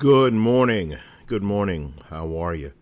Good 0.00 0.32
morning. 0.32 0.96
Good 1.26 1.42
morning. 1.42 1.92
How 2.08 2.38
are 2.38 2.54
you? 2.54 2.72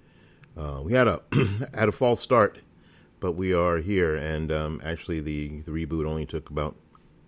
Uh, 0.57 0.83
we 0.85 0.93
had 0.93 1.09
a 1.09 1.21
had 1.75 1.89
a 1.89 1.93
false 1.93 2.21
start, 2.21 2.61
but 3.19 3.33
we 3.33 3.53
are 3.53 3.79
here, 3.79 4.15
and 4.15 4.53
um, 4.53 4.81
actually 4.85 5.21
the 5.21 5.63
the 5.63 5.73
reboot 5.73 6.07
only 6.07 6.27
took 6.27 6.49
about 6.49 6.77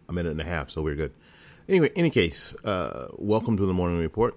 a 0.08 0.12
minute 0.12 0.30
and 0.30 0.40
a 0.40 0.44
half, 0.44 0.70
so 0.70 0.80
we're 0.80 0.94
good. 0.94 1.12
Anyway, 1.68 1.90
any 1.96 2.08
case, 2.08 2.54
uh, 2.62 3.08
welcome 3.16 3.56
to 3.56 3.66
the 3.66 3.72
morning 3.72 3.98
report. 3.98 4.36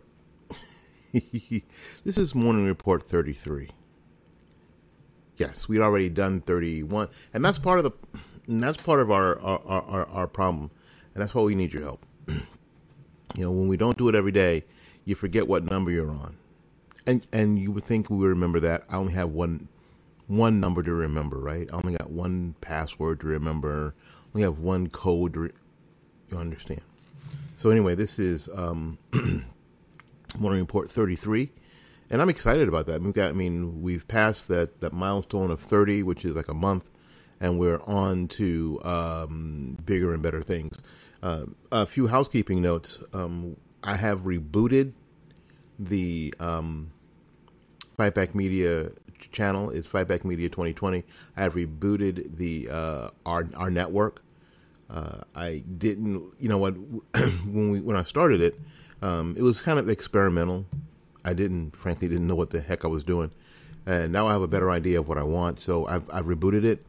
this 1.13 2.17
is 2.17 2.33
morning 2.33 2.65
report 2.65 3.03
thirty 3.03 3.33
three. 3.33 3.69
Yes, 5.37 5.69
we'd 5.69 5.81
already 5.81 6.09
done 6.09 6.41
thirty 6.41 6.81
one, 6.81 7.09
and 7.31 7.45
that's 7.45 7.59
part 7.59 7.77
of 7.77 7.83
the 7.83 7.91
that's 8.47 8.81
part 8.81 9.01
of 9.01 9.11
our 9.11 9.39
our, 9.39 9.61
our 9.67 10.05
our 10.07 10.27
problem, 10.27 10.71
and 11.13 11.21
that's 11.21 11.35
why 11.35 11.43
we 11.43 11.53
need 11.53 11.73
your 11.73 11.83
help. 11.83 12.03
you 12.27 12.43
know, 13.37 13.51
when 13.51 13.67
we 13.67 13.77
don't 13.77 13.99
do 13.99 14.09
it 14.09 14.15
every 14.15 14.31
day 14.31 14.63
you 15.05 15.15
forget 15.15 15.47
what 15.47 15.63
number 15.63 15.91
you're 15.91 16.11
on, 16.11 16.37
and 17.05 17.25
and 17.31 17.59
you 17.59 17.71
would 17.71 17.83
think 17.83 18.09
we 18.09 18.25
remember 18.25 18.59
that. 18.61 18.83
I 18.89 18.97
only 18.97 19.13
have 19.13 19.29
one 19.29 19.69
one 20.27 20.59
number 20.59 20.81
to 20.83 20.93
remember, 20.93 21.37
right? 21.37 21.69
I 21.71 21.75
only 21.75 21.97
got 21.97 22.09
one 22.09 22.55
password 22.61 23.19
to 23.21 23.27
remember. 23.27 23.95
I 23.97 24.37
only 24.37 24.43
have 24.43 24.59
one 24.59 24.89
code. 24.89 25.35
Re- 25.35 25.51
you 26.31 26.37
understand? 26.37 26.81
So 27.57 27.69
anyway, 27.69 27.95
this 27.95 28.19
is 28.19 28.49
um, 28.55 28.97
Morning 30.39 30.59
Report 30.59 30.91
33, 30.91 31.51
and 32.09 32.21
I'm 32.21 32.29
excited 32.29 32.67
about 32.67 32.87
that. 32.87 33.01
We've 33.01 33.13
got, 33.13 33.29
I 33.29 33.33
mean, 33.33 33.81
we've 33.81 34.07
passed 34.07 34.47
that 34.47 34.81
that 34.81 34.93
milestone 34.93 35.51
of 35.51 35.59
30, 35.59 36.03
which 36.03 36.25
is 36.25 36.35
like 36.35 36.49
a 36.49 36.53
month, 36.53 36.89
and 37.39 37.59
we're 37.59 37.81
on 37.83 38.27
to 38.29 38.79
um, 38.83 39.77
bigger 39.85 40.13
and 40.13 40.23
better 40.23 40.41
things. 40.41 40.77
Uh, 41.21 41.45
a 41.71 41.85
few 41.85 42.07
housekeeping 42.07 42.61
notes. 42.61 43.01
Um, 43.13 43.55
I 43.83 43.97
have 43.97 44.21
rebooted 44.21 44.93
the 45.77 46.33
um, 46.39 46.91
Fightback 47.97 48.33
Media 48.33 48.91
channel. 49.31 49.69
It's 49.69 49.87
Fightback 49.87 50.23
Media 50.23 50.47
2020. 50.47 51.03
I 51.35 51.41
have 51.43 51.55
rebooted 51.55 52.37
the 52.37 52.69
uh, 52.69 53.09
our 53.25 53.49
our 53.55 53.69
network. 53.69 54.21
Uh, 54.89 55.21
I 55.35 55.63
didn't, 55.77 56.33
you 56.39 56.49
know 56.49 56.57
what? 56.57 56.71
when 57.13 57.71
we 57.71 57.81
when 57.81 57.97
I 57.97 58.03
started 58.03 58.41
it, 58.41 58.59
um, 59.01 59.35
it 59.37 59.41
was 59.41 59.61
kind 59.61 59.79
of 59.79 59.89
experimental. 59.89 60.65
I 61.25 61.33
didn't, 61.33 61.75
frankly, 61.75 62.07
didn't 62.07 62.27
know 62.27 62.35
what 62.35 62.51
the 62.51 62.61
heck 62.61 62.85
I 62.85 62.87
was 62.87 63.03
doing, 63.03 63.31
and 63.85 64.11
now 64.11 64.27
I 64.27 64.33
have 64.33 64.41
a 64.41 64.47
better 64.47 64.71
idea 64.71 64.99
of 64.99 65.07
what 65.07 65.17
I 65.17 65.23
want. 65.23 65.59
So 65.59 65.87
I've, 65.87 66.09
I've 66.11 66.25
rebooted 66.25 66.63
it, 66.63 66.85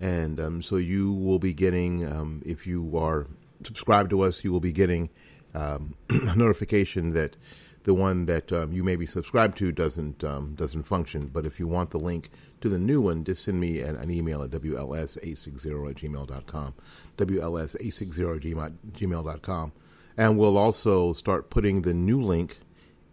and 0.00 0.38
um, 0.38 0.62
so 0.62 0.76
you 0.76 1.12
will 1.12 1.38
be 1.38 1.54
getting, 1.54 2.06
um, 2.06 2.42
if 2.44 2.66
you 2.66 2.96
are 2.96 3.26
subscribed 3.64 4.10
to 4.10 4.20
us, 4.20 4.44
you 4.44 4.52
will 4.52 4.60
be 4.60 4.72
getting 4.72 5.08
um, 5.54 5.94
a 6.10 6.34
notification 6.36 7.12
that 7.12 7.36
the 7.84 7.94
one 7.94 8.26
that 8.26 8.52
um, 8.52 8.72
you 8.72 8.84
may 8.84 8.96
be 8.96 9.06
subscribed 9.06 9.56
to 9.58 9.72
doesn't 9.72 10.22
um, 10.22 10.54
doesn't 10.54 10.82
function. 10.82 11.28
But 11.28 11.46
if 11.46 11.58
you 11.58 11.66
want 11.66 11.90
the 11.90 11.98
link 11.98 12.30
to 12.60 12.68
the 12.68 12.78
new 12.78 13.00
one, 13.00 13.24
just 13.24 13.44
send 13.44 13.58
me 13.58 13.80
an, 13.80 13.96
an 13.96 14.10
email 14.10 14.42
at 14.42 14.50
wls860 14.50 15.90
at 15.90 15.96
gmail.com, 15.96 16.74
wls860 17.16 18.64
at 18.64 18.92
gmail.com. 18.92 19.72
And 20.16 20.38
we'll 20.38 20.58
also 20.58 21.12
start 21.14 21.48
putting 21.48 21.82
the 21.82 21.94
new 21.94 22.20
link 22.20 22.58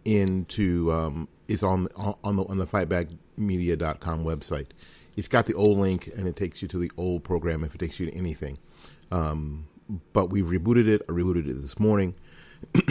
into, 0.04 0.92
um, 0.92 1.28
is 1.46 1.62
on, 1.62 1.88
on 1.96 2.36
the, 2.36 2.44
on 2.44 2.58
the 2.58 2.66
fightbackmedia.com 2.66 4.24
website. 4.24 4.66
It's 5.16 5.28
got 5.28 5.46
the 5.46 5.54
old 5.54 5.78
link 5.78 6.08
and 6.08 6.28
it 6.28 6.36
takes 6.36 6.60
you 6.60 6.68
to 6.68 6.78
the 6.78 6.92
old 6.96 7.24
program 7.24 7.64
if 7.64 7.74
it 7.74 7.78
takes 7.78 7.98
you 7.98 8.10
to 8.10 8.16
anything. 8.16 8.58
Um, 9.10 9.68
but 10.12 10.30
we 10.30 10.42
rebooted 10.42 10.86
it. 10.86 11.02
I 11.08 11.12
rebooted 11.12 11.48
it 11.48 11.60
this 11.60 11.78
morning. 11.78 12.14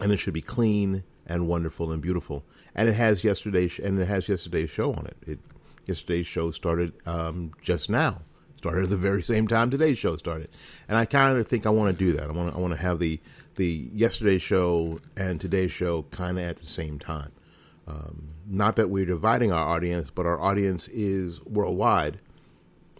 and 0.00 0.12
it 0.12 0.18
should 0.18 0.34
be 0.34 0.42
clean 0.42 1.04
and 1.26 1.46
wonderful 1.46 1.92
and 1.92 2.02
beautiful. 2.02 2.44
And 2.74 2.88
it 2.88 2.94
has 2.94 3.24
yesterday's 3.24 3.78
and 3.78 4.00
it 4.00 4.06
has 4.06 4.28
yesterday's 4.28 4.70
show 4.70 4.92
on 4.92 5.06
it. 5.06 5.16
It 5.26 5.38
yesterday's 5.86 6.26
show 6.26 6.50
started 6.50 6.92
um, 7.06 7.52
just 7.62 7.90
now. 7.90 8.22
Started 8.58 8.84
at 8.84 8.90
the 8.90 8.96
very 8.96 9.22
same 9.22 9.46
time 9.46 9.70
today's 9.70 9.98
show 9.98 10.16
started, 10.16 10.48
and 10.88 10.98
I 10.98 11.04
kind 11.04 11.38
of 11.38 11.46
think 11.46 11.64
I 11.64 11.70
want 11.70 11.96
to 11.96 12.04
do 12.04 12.12
that. 12.14 12.28
I 12.28 12.32
want 12.32 12.54
I 12.54 12.58
want 12.58 12.74
to 12.74 12.80
have 12.80 12.98
the 12.98 13.20
the 13.54 13.88
yesterday's 13.92 14.42
show 14.42 14.98
and 15.16 15.40
today's 15.40 15.70
show 15.70 16.02
kind 16.10 16.38
of 16.38 16.44
at 16.44 16.56
the 16.56 16.66
same 16.66 16.98
time. 16.98 17.30
Um, 17.86 18.28
not 18.46 18.74
that 18.76 18.90
we're 18.90 19.06
dividing 19.06 19.52
our 19.52 19.64
audience, 19.64 20.10
but 20.10 20.26
our 20.26 20.40
audience 20.40 20.88
is 20.88 21.40
worldwide 21.44 22.18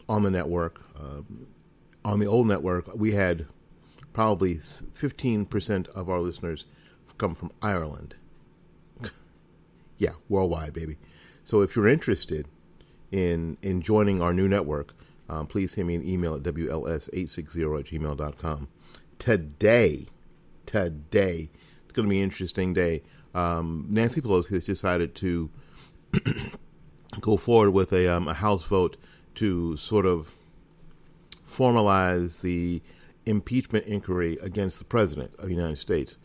on 0.08 0.22
the 0.22 0.30
network. 0.30 0.80
Um, 0.98 1.48
on 2.04 2.20
the 2.20 2.26
old 2.26 2.46
network, 2.46 2.94
we 2.94 3.12
had 3.12 3.46
probably 4.12 4.56
15% 4.56 5.88
of 5.88 6.08
our 6.08 6.20
listeners 6.20 6.66
come 7.18 7.34
from 7.34 7.50
Ireland. 7.60 8.14
yeah, 9.98 10.12
worldwide, 10.28 10.72
baby. 10.72 10.96
So 11.44 11.62
if 11.62 11.74
you're 11.76 11.88
interested 11.88 12.46
in 13.10 13.56
in 13.62 13.80
joining 13.80 14.20
our 14.20 14.32
new 14.32 14.48
network, 14.48 14.94
um, 15.28 15.46
please 15.46 15.72
send 15.72 15.88
me 15.88 15.94
an 15.94 16.06
email 16.06 16.34
at 16.34 16.42
wls860 16.42 17.80
at 17.80 17.86
gmail.com. 17.86 18.68
Today, 19.18 20.06
today, 20.66 21.50
it's 21.84 21.92
going 21.92 22.06
to 22.06 22.10
be 22.10 22.18
an 22.18 22.24
interesting 22.24 22.72
day. 22.72 23.02
Um, 23.34 23.86
Nancy 23.88 24.20
Pelosi 24.20 24.50
has 24.50 24.64
decided 24.64 25.14
to 25.16 25.50
go 27.20 27.36
forward 27.36 27.70
with 27.70 27.92
a, 27.92 28.08
um, 28.08 28.28
a 28.28 28.34
House 28.34 28.64
vote 28.64 28.96
to 29.36 29.76
sort 29.76 30.06
of 30.06 30.34
formalize 31.46 32.40
the 32.40 32.82
impeachment 33.28 33.84
inquiry 33.86 34.38
against 34.40 34.78
the 34.78 34.84
president 34.84 35.32
of 35.38 35.44
the 35.48 35.54
United 35.54 35.78
States. 35.78 36.16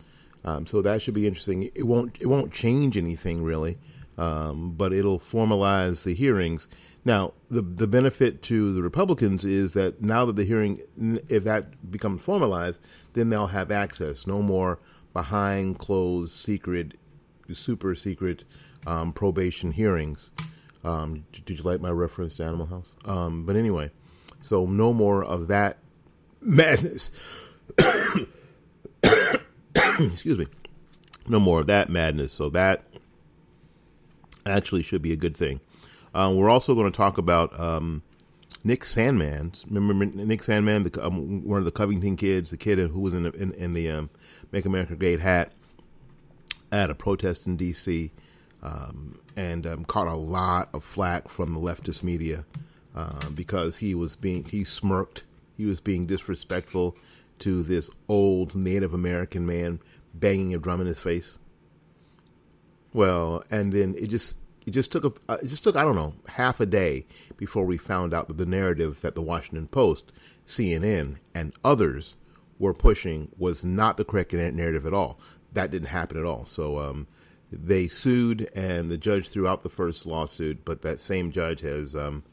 Um, 0.46 0.66
so 0.66 0.82
that 0.82 1.02
should 1.02 1.14
be 1.14 1.28
interesting. 1.28 1.70
It 1.76 1.84
won't 1.84 2.18
it 2.20 2.28
won't 2.28 2.52
change 2.52 2.98
anything 2.98 3.44
really, 3.44 3.78
um, 4.18 4.72
but 4.72 4.94
it'll 4.94 5.20
formalize 5.20 6.04
the 6.04 6.14
hearings. 6.14 6.68
Now, 7.06 7.34
the 7.50 7.62
the 7.62 7.88
benefit 7.88 8.42
to 8.44 8.74
the 8.74 8.82
Republicans 8.82 9.46
is 9.46 9.74
that 9.74 10.02
now 10.02 10.26
that 10.26 10.36
the 10.36 10.46
hearing, 10.46 10.82
if 11.30 11.44
that 11.44 11.92
becomes 11.92 12.22
formalized, 12.22 12.80
then 13.14 13.30
they'll 13.30 13.48
have 13.48 13.72
access. 13.72 14.28
No 14.28 14.42
more 14.42 14.80
behind 15.14 15.80
closed, 15.80 16.34
secret, 16.34 16.98
super 17.54 17.96
secret 17.96 18.44
um, 18.88 19.14
probation 19.14 19.72
hearings. 19.72 20.30
Um, 20.84 21.26
did 21.32 21.58
you 21.58 21.64
like 21.64 21.80
my 21.80 21.92
reference 21.92 22.36
to 22.38 22.44
Animal 22.44 22.66
House? 22.66 22.96
Um, 23.06 23.46
but 23.46 23.56
anyway, 23.56 23.92
so 24.42 24.66
no 24.66 24.92
more 24.92 25.24
of 25.24 25.48
that 25.48 25.78
madness. 26.44 27.12
Excuse 29.76 30.38
me. 30.38 30.48
No 31.28 31.40
more 31.40 31.62
of 31.62 31.68
that 31.68 31.90
madness. 31.90 32.34
So 32.34 32.50
that 32.50 32.84
actually 34.46 34.84
should 34.84 35.02
be 35.02 35.14
a 35.14 35.18
good 35.18 35.36
thing. 35.36 35.60
Um, 36.14 36.36
we're 36.36 36.50
also 36.50 36.76
going 36.76 36.92
to 36.92 36.96
talk 36.96 37.18
about 37.18 37.58
um, 37.60 38.04
Nick 38.64 38.82
Sandmann. 38.82 39.56
Remember 39.70 40.06
Nick 40.06 40.42
Sandmann, 40.42 40.92
the, 40.92 41.06
um, 41.06 41.44
one 41.48 41.60
of 41.60 41.66
the 41.66 41.72
Covington 41.72 42.16
kids, 42.16 42.52
the 42.52 42.58
kid 42.58 42.78
who 42.80 43.00
was 43.00 43.14
in 43.14 43.24
the, 43.24 43.32
in, 43.32 43.52
in 43.54 43.74
the 43.74 43.90
um, 43.90 44.10
Make 44.52 44.66
America 44.66 44.96
Great 44.96 45.20
hat 45.20 45.52
at 46.72 46.90
a 46.90 46.96
protest 46.96 47.48
in 47.48 47.58
D.C. 47.58 48.12
Um, 48.62 49.20
and 49.36 49.66
um, 49.66 49.86
caught 49.86 50.08
a 50.08 50.16
lot 50.16 50.70
of 50.74 50.84
flack 50.84 51.30
from 51.30 51.54
the 51.54 51.60
leftist 51.60 52.04
media 52.04 52.46
uh, 52.96 53.30
because 53.30 53.78
he 53.78 53.96
was 53.96 54.16
being 54.16 54.44
he 54.46 54.64
smirked, 54.64 55.24
he 55.58 55.66
was 55.66 55.82
being 55.82 56.06
disrespectful 56.06 56.98
to 57.40 57.64
this 57.64 57.90
old 58.08 58.56
Native 58.56 58.94
American 58.94 59.46
man 59.46 59.80
banging 60.14 60.54
a 60.54 60.58
drum 60.58 60.82
in 60.82 60.88
his 60.88 61.00
face. 61.00 61.40
Well, 62.94 63.44
and 63.50 63.74
then 63.74 63.96
it 63.98 64.08
just 64.08 64.38
it 64.66 64.72
just 64.72 64.92
took 64.92 65.04
a 65.04 65.32
uh, 65.32 65.38
it 65.42 65.48
just 65.48 65.64
took 65.64 65.76
I 65.76 65.84
don't 65.84 65.96
know 65.96 66.14
half 66.28 66.60
a 66.60 66.66
day 66.66 67.06
before 67.38 67.66
we 67.66 67.78
found 67.78 68.14
out 68.14 68.28
that 68.28 68.38
the 68.38 68.46
narrative 68.46 69.02
that 69.02 69.16
the 69.16 69.22
Washington 69.22 69.68
Post, 69.68 70.12
CNN, 70.46 71.18
and 71.34 71.54
others 71.64 72.16
were 72.60 72.74
pushing 72.74 73.30
was 73.38 73.64
not 73.64 73.98
the 73.98 74.06
correct 74.06 74.34
narrative 74.34 74.86
at 74.86 74.94
all. 74.94 75.20
That 75.54 75.72
didn't 75.72 75.90
happen 75.90 76.18
at 76.18 76.26
all. 76.26 76.46
So 76.46 76.80
um, 76.80 77.08
they 77.52 77.88
sued, 77.88 78.50
and 78.56 78.90
the 78.90 78.98
judge 78.98 79.30
threw 79.30 79.48
out 79.48 79.64
the 79.64 79.70
first 79.70 80.06
lawsuit, 80.06 80.64
but 80.66 80.82
that 80.84 81.02
same 81.02 81.32
judge 81.32 81.62
has 81.62 81.96
um, 81.96 82.24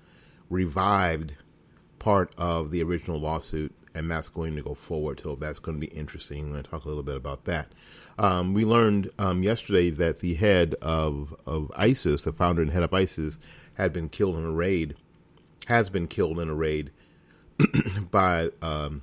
revived 0.48 1.34
part 2.00 2.34
of 2.36 2.72
the 2.72 2.82
original 2.82 3.20
lawsuit 3.20 3.72
and 3.94 4.10
that's 4.10 4.28
going 4.28 4.56
to 4.56 4.62
go 4.62 4.74
forward. 4.74 5.20
So 5.20 5.36
that's 5.36 5.58
going 5.58 5.80
to 5.80 5.86
be 5.86 5.92
interesting. 5.92 6.44
I'm 6.44 6.52
going 6.52 6.62
to 6.62 6.70
talk 6.70 6.84
a 6.84 6.88
little 6.88 7.02
bit 7.02 7.16
about 7.16 7.44
that. 7.44 7.68
Um, 8.18 8.54
we 8.54 8.64
learned 8.64 9.10
um, 9.18 9.42
yesterday 9.42 9.90
that 9.90 10.20
the 10.20 10.34
head 10.34 10.74
of 10.82 11.34
of 11.46 11.72
ISIS, 11.76 12.22
the 12.22 12.32
founder 12.32 12.62
and 12.62 12.70
head 12.70 12.82
of 12.82 12.92
ISIS, 12.92 13.38
had 13.74 13.92
been 13.92 14.08
killed 14.08 14.36
in 14.36 14.44
a 14.44 14.52
raid. 14.52 14.96
Has 15.66 15.90
been 15.90 16.08
killed 16.08 16.38
in 16.38 16.48
a 16.48 16.54
raid 16.54 16.90
by 18.10 18.50
um, 18.62 19.02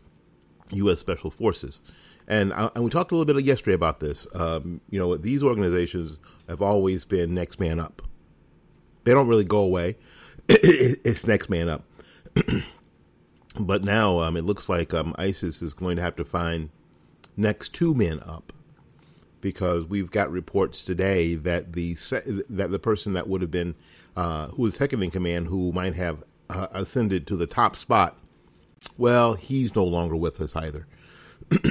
U.S. 0.71 0.99
Special 0.99 1.31
Forces. 1.31 1.81
And, 2.29 2.51
I, 2.51 2.69
and 2.75 2.83
we 2.83 2.89
talked 2.89 3.11
a 3.11 3.15
little 3.15 3.33
bit 3.33 3.45
yesterday 3.45 3.75
about 3.75 4.01
this. 4.01 4.27
Um, 4.33 4.81
you 4.89 4.99
know, 4.99 5.15
these 5.15 5.43
organizations 5.43 6.17
have 6.49 6.61
always 6.61 7.05
been 7.05 7.33
next 7.33 7.57
man 7.57 7.79
up. 7.79 8.01
They 9.05 9.13
don't 9.13 9.29
really 9.29 9.45
go 9.45 9.59
away. 9.59 9.95
it's 10.49 11.25
next 11.25 11.49
man 11.49 11.69
up. 11.69 11.83
But 13.59 13.83
now 13.83 14.19
um, 14.19 14.37
it 14.37 14.43
looks 14.43 14.69
like 14.69 14.93
um, 14.93 15.15
ISIS 15.17 15.61
is 15.61 15.73
going 15.73 15.95
to 15.95 16.01
have 16.01 16.15
to 16.17 16.25
find 16.25 16.69
next 17.35 17.73
two 17.73 17.93
men 17.93 18.21
up 18.25 18.53
because 19.41 19.85
we've 19.85 20.11
got 20.11 20.31
reports 20.31 20.83
today 20.83 21.35
that 21.35 21.73
the 21.73 21.93
that 22.49 22.71
the 22.71 22.79
person 22.79 23.13
that 23.13 23.27
would 23.27 23.41
have 23.41 23.51
been 23.51 23.75
uh, 24.15 24.47
who 24.47 24.63
was 24.63 24.75
second 24.75 25.03
in 25.03 25.11
command, 25.11 25.47
who 25.47 25.71
might 25.71 25.95
have 25.95 26.23
uh, 26.49 26.67
ascended 26.71 27.27
to 27.27 27.35
the 27.35 27.47
top 27.47 27.75
spot, 27.75 28.17
well, 28.97 29.33
he's 29.33 29.75
no 29.75 29.83
longer 29.83 30.15
with 30.15 30.41
us 30.41 30.55
either. 30.55 30.87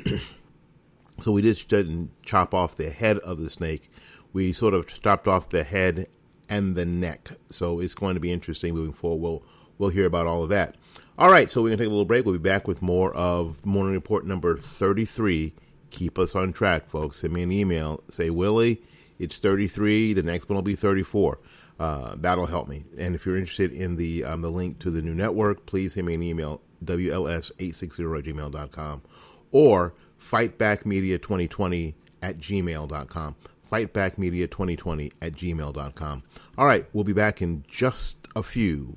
so 1.21 1.33
we 1.33 1.43
just 1.43 1.69
didn't 1.69 2.11
chop 2.23 2.55
off 2.55 2.77
the 2.77 2.91
head 2.91 3.19
of 3.19 3.41
the 3.41 3.51
snake. 3.51 3.91
We 4.33 4.53
sort 4.53 4.75
of 4.75 4.87
chopped 4.87 5.27
off 5.27 5.49
the 5.49 5.65
head 5.65 6.09
and 6.49 6.77
the 6.77 6.87
neck. 6.87 7.31
So 7.51 7.81
it's 7.81 7.95
going 7.95 8.15
to 8.15 8.21
be 8.21 8.33
interesting 8.33 8.75
moving 8.75 8.93
forward. 8.93 9.23
We'll 9.23 9.43
we'll 9.79 9.91
hear 9.91 10.07
about 10.07 10.27
all 10.27 10.43
of 10.43 10.49
that. 10.51 10.77
All 11.19 11.31
right, 11.31 11.51
so 11.51 11.63
we're 11.63 11.71
gonna 11.71 11.79
take 11.79 11.87
a 11.87 11.91
little 11.91 12.05
break. 12.05 12.27
We'll 12.27 12.35
be 12.35 12.39
back 12.39 12.69
with 12.69 12.83
more 12.83 13.11
of 13.15 13.65
morning 13.65 13.95
report 13.95 14.27
number 14.27 14.59
thirty-three. 14.59 15.55
Keep 15.89 16.19
us 16.19 16.35
on 16.35 16.53
track, 16.53 16.91
folks. 16.91 17.21
Send 17.21 17.33
me 17.33 17.43
an 17.43 17.51
email. 17.51 18.03
Say 18.11 18.29
Willie, 18.29 18.83
it's 19.19 19.39
thirty-three. 19.39 20.13
The 20.13 20.23
next 20.23 20.51
one 20.51 20.57
will 20.57 20.63
be 20.63 20.77
thirty-four. 20.77 21.39
Uh, 21.81 22.17
that'll 22.19 22.45
help 22.45 22.69
me. 22.69 22.85
And 22.99 23.15
if 23.15 23.25
you're 23.25 23.39
interested 23.39 23.73
in 23.73 23.97
the 23.97 24.25
um, 24.25 24.43
the 24.43 24.51
link 24.51 24.79
to 24.81 24.91
the 24.91 25.01
new 25.01 25.15
network, 25.15 25.65
please 25.65 25.95
send 25.95 26.07
me 26.07 26.15
an 26.15 26.23
email 26.23 26.61
wls860 26.85 28.19
at 28.19 28.25
gmail.com 28.25 29.03
or 29.53 29.95
fightbackmedia2020 30.23 31.95
at 32.21 32.39
gmail.com. 32.39 33.37
Fightbackmedia2020 33.73 35.13
at 35.23 35.33
gmail.com. 35.33 36.23
All 36.59 36.67
right, 36.67 36.87
we'll 36.93 37.05
be 37.05 37.15
back 37.15 37.41
in 37.41 37.65
just 37.69 38.19
a 38.37 38.43
few. 38.43 38.97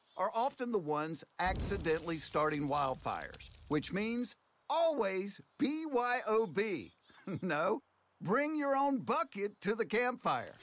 are 0.17 0.31
often 0.33 0.71
the 0.71 0.79
ones 0.79 1.23
accidentally 1.39 2.17
starting 2.17 2.67
wildfires, 2.67 3.49
which 3.69 3.93
means 3.93 4.35
always 4.69 5.41
BYOB. 5.59 6.91
no, 7.41 7.81
bring 8.21 8.55
your 8.55 8.75
own 8.75 8.99
bucket 8.99 9.59
to 9.61 9.75
the 9.75 9.85
campfire. 9.85 10.55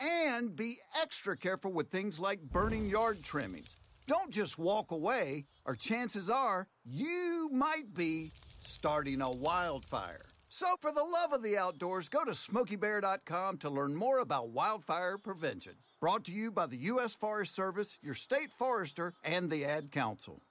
And 0.00 0.56
be 0.56 0.78
extra 1.00 1.36
careful 1.36 1.72
with 1.72 1.88
things 1.88 2.18
like 2.18 2.40
burning 2.40 2.88
yard 2.88 3.22
trimmings. 3.22 3.76
Don't 4.06 4.30
just 4.30 4.58
walk 4.58 4.90
away, 4.90 5.46
or 5.64 5.76
chances 5.76 6.28
are 6.28 6.66
you 6.84 7.48
might 7.52 7.94
be 7.94 8.32
starting 8.64 9.20
a 9.20 9.30
wildfire. 9.30 10.26
So, 10.48 10.76
for 10.80 10.92
the 10.92 11.02
love 11.02 11.32
of 11.32 11.42
the 11.42 11.56
outdoors, 11.56 12.08
go 12.10 12.24
to 12.24 12.32
smokeybear.com 12.32 13.58
to 13.58 13.70
learn 13.70 13.94
more 13.94 14.18
about 14.18 14.50
wildfire 14.50 15.16
prevention. 15.16 15.74
Brought 16.02 16.24
to 16.24 16.32
you 16.32 16.50
by 16.50 16.66
the 16.66 16.78
U.S. 16.78 17.14
Forest 17.14 17.54
Service, 17.54 17.96
your 18.02 18.14
state 18.14 18.50
forester, 18.58 19.14
and 19.22 19.48
the 19.48 19.64
Ad 19.64 19.92
Council. 19.92 20.42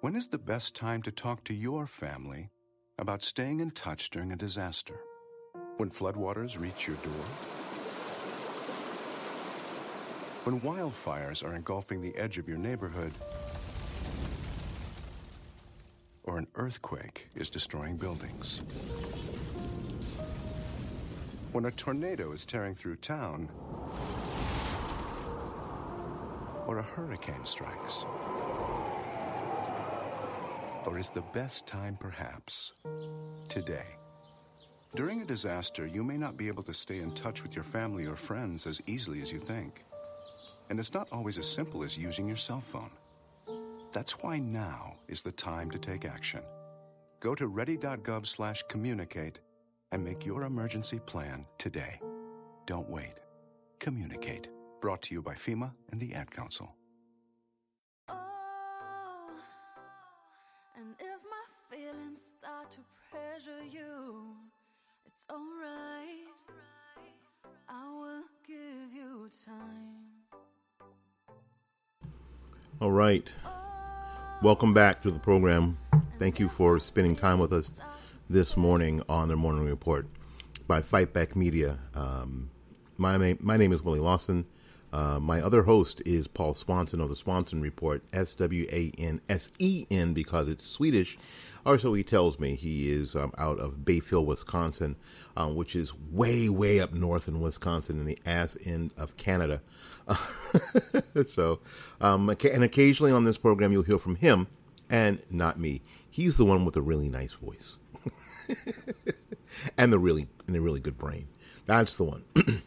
When 0.00 0.16
is 0.16 0.28
the 0.28 0.38
best 0.38 0.74
time 0.74 1.02
to 1.02 1.12
talk 1.12 1.44
to 1.44 1.52
your 1.52 1.86
family 1.86 2.48
about 2.98 3.22
staying 3.22 3.60
in 3.60 3.72
touch 3.72 4.08
during 4.08 4.32
a 4.32 4.36
disaster? 4.36 4.98
When 5.76 5.90
floodwaters 5.90 6.58
reach 6.58 6.86
your 6.86 6.96
door? 6.96 7.26
When 10.44 10.58
wildfires 10.62 11.44
are 11.46 11.54
engulfing 11.54 12.00
the 12.00 12.16
edge 12.16 12.38
of 12.38 12.48
your 12.48 12.56
neighborhood, 12.56 13.12
or 16.24 16.38
an 16.38 16.46
earthquake 16.54 17.28
is 17.34 17.50
destroying 17.50 17.98
buildings. 17.98 18.62
When 21.52 21.66
a 21.66 21.70
tornado 21.70 22.32
is 22.32 22.46
tearing 22.46 22.74
through 22.74 22.96
town, 22.96 23.50
or 26.66 26.78
a 26.78 26.82
hurricane 26.82 27.44
strikes. 27.44 28.06
Or 30.86 30.96
is 30.98 31.10
the 31.10 31.20
best 31.34 31.66
time 31.66 31.98
perhaps 32.00 32.72
today? 33.50 33.84
During 34.94 35.20
a 35.20 35.26
disaster, 35.26 35.86
you 35.86 36.02
may 36.02 36.16
not 36.16 36.38
be 36.38 36.48
able 36.48 36.62
to 36.62 36.72
stay 36.72 37.00
in 37.00 37.12
touch 37.12 37.42
with 37.42 37.54
your 37.54 37.64
family 37.64 38.06
or 38.06 38.16
friends 38.16 38.66
as 38.66 38.80
easily 38.86 39.20
as 39.20 39.30
you 39.30 39.38
think. 39.38 39.84
And 40.70 40.80
it's 40.80 40.94
not 40.94 41.12
always 41.12 41.36
as 41.36 41.46
simple 41.46 41.82
as 41.84 41.98
using 41.98 42.26
your 42.26 42.36
cell 42.36 42.62
phone. 42.62 42.92
That's 43.92 44.12
why 44.22 44.38
now 44.38 44.96
is 45.06 45.22
the 45.22 45.32
time 45.32 45.70
to 45.70 45.78
take 45.78 46.06
action. 46.06 46.40
Go 47.20 47.34
to 47.34 47.46
ready.gov/communicate 47.46 49.38
and 49.92 50.02
make 50.02 50.24
your 50.26 50.42
emergency 50.42 50.98
plan 50.98 51.46
today. 51.58 52.00
Don't 52.66 52.88
wait. 52.88 53.14
Communicate. 53.78 54.48
Brought 54.80 55.02
to 55.02 55.14
you 55.14 55.22
by 55.22 55.34
FEMA 55.34 55.70
and 55.90 56.00
the 56.00 56.14
Ad 56.14 56.30
Council. 56.30 56.74
Oh, 58.08 59.30
and 60.76 60.94
if 60.98 61.20
my 61.30 61.76
feelings 61.76 62.18
start 62.38 62.70
to 62.72 62.78
pressure 63.10 63.62
you, 63.70 64.34
it's 65.06 65.24
alright. 65.30 66.40
I 67.68 67.92
will 67.92 68.24
give 68.46 68.92
you 68.94 69.30
time. 69.44 70.22
All 72.80 72.90
right. 72.90 73.32
Welcome 74.42 74.74
back 74.74 75.02
to 75.02 75.10
the 75.10 75.20
program. 75.20 75.78
Thank 76.18 76.40
you 76.40 76.48
for 76.48 76.80
spending 76.80 77.14
time 77.14 77.38
with 77.38 77.52
us 77.52 77.70
this 78.32 78.56
morning 78.56 79.02
on 79.10 79.28
the 79.28 79.36
Morning 79.36 79.66
Report 79.66 80.06
by 80.66 80.80
Fightback 80.80 81.36
Media. 81.36 81.78
Um, 81.94 82.48
my, 82.96 83.18
name, 83.18 83.36
my 83.42 83.58
name 83.58 83.74
is 83.74 83.82
Willie 83.82 84.00
Lawson. 84.00 84.46
Uh, 84.90 85.20
my 85.20 85.42
other 85.42 85.62
host 85.62 86.00
is 86.06 86.28
Paul 86.28 86.54
Swansen 86.54 87.02
of 87.02 87.10
the 87.10 87.14
Swansen 87.14 87.60
Report, 87.60 88.02
S 88.14 88.34
W 88.36 88.66
A 88.72 88.90
N 88.96 89.20
S 89.28 89.50
E 89.58 89.86
N, 89.90 90.14
because 90.14 90.48
it's 90.48 90.66
Swedish. 90.66 91.18
Or 91.66 91.78
so 91.78 91.92
he 91.92 92.02
tells 92.02 92.38
me. 92.38 92.54
He 92.54 92.90
is 92.90 93.14
um, 93.14 93.34
out 93.36 93.60
of 93.60 93.84
Bayfield, 93.84 94.26
Wisconsin, 94.26 94.96
um, 95.36 95.54
which 95.54 95.76
is 95.76 95.92
way, 96.10 96.48
way 96.48 96.80
up 96.80 96.94
north 96.94 97.28
in 97.28 97.38
Wisconsin 97.42 98.00
in 98.00 98.06
the 98.06 98.18
ass 98.24 98.56
end 98.64 98.94
of 98.96 99.14
Canada. 99.18 99.60
so, 101.26 101.60
um, 102.00 102.30
and 102.30 102.64
occasionally 102.64 103.12
on 103.12 103.24
this 103.24 103.36
program, 103.36 103.72
you'll 103.72 103.82
hear 103.82 103.98
from 103.98 104.16
him 104.16 104.46
and 104.88 105.20
not 105.28 105.60
me. 105.60 105.82
He's 106.08 106.38
the 106.38 106.46
one 106.46 106.64
with 106.64 106.76
a 106.76 106.82
really 106.82 107.10
nice 107.10 107.32
voice 107.32 107.76
and 109.78 109.92
the 109.92 109.98
really 109.98 110.28
and 110.46 110.54
the 110.54 110.60
really 110.60 110.80
good 110.80 110.98
brain. 110.98 111.28
That's 111.66 111.96
the 111.96 112.04
one. 112.04 112.24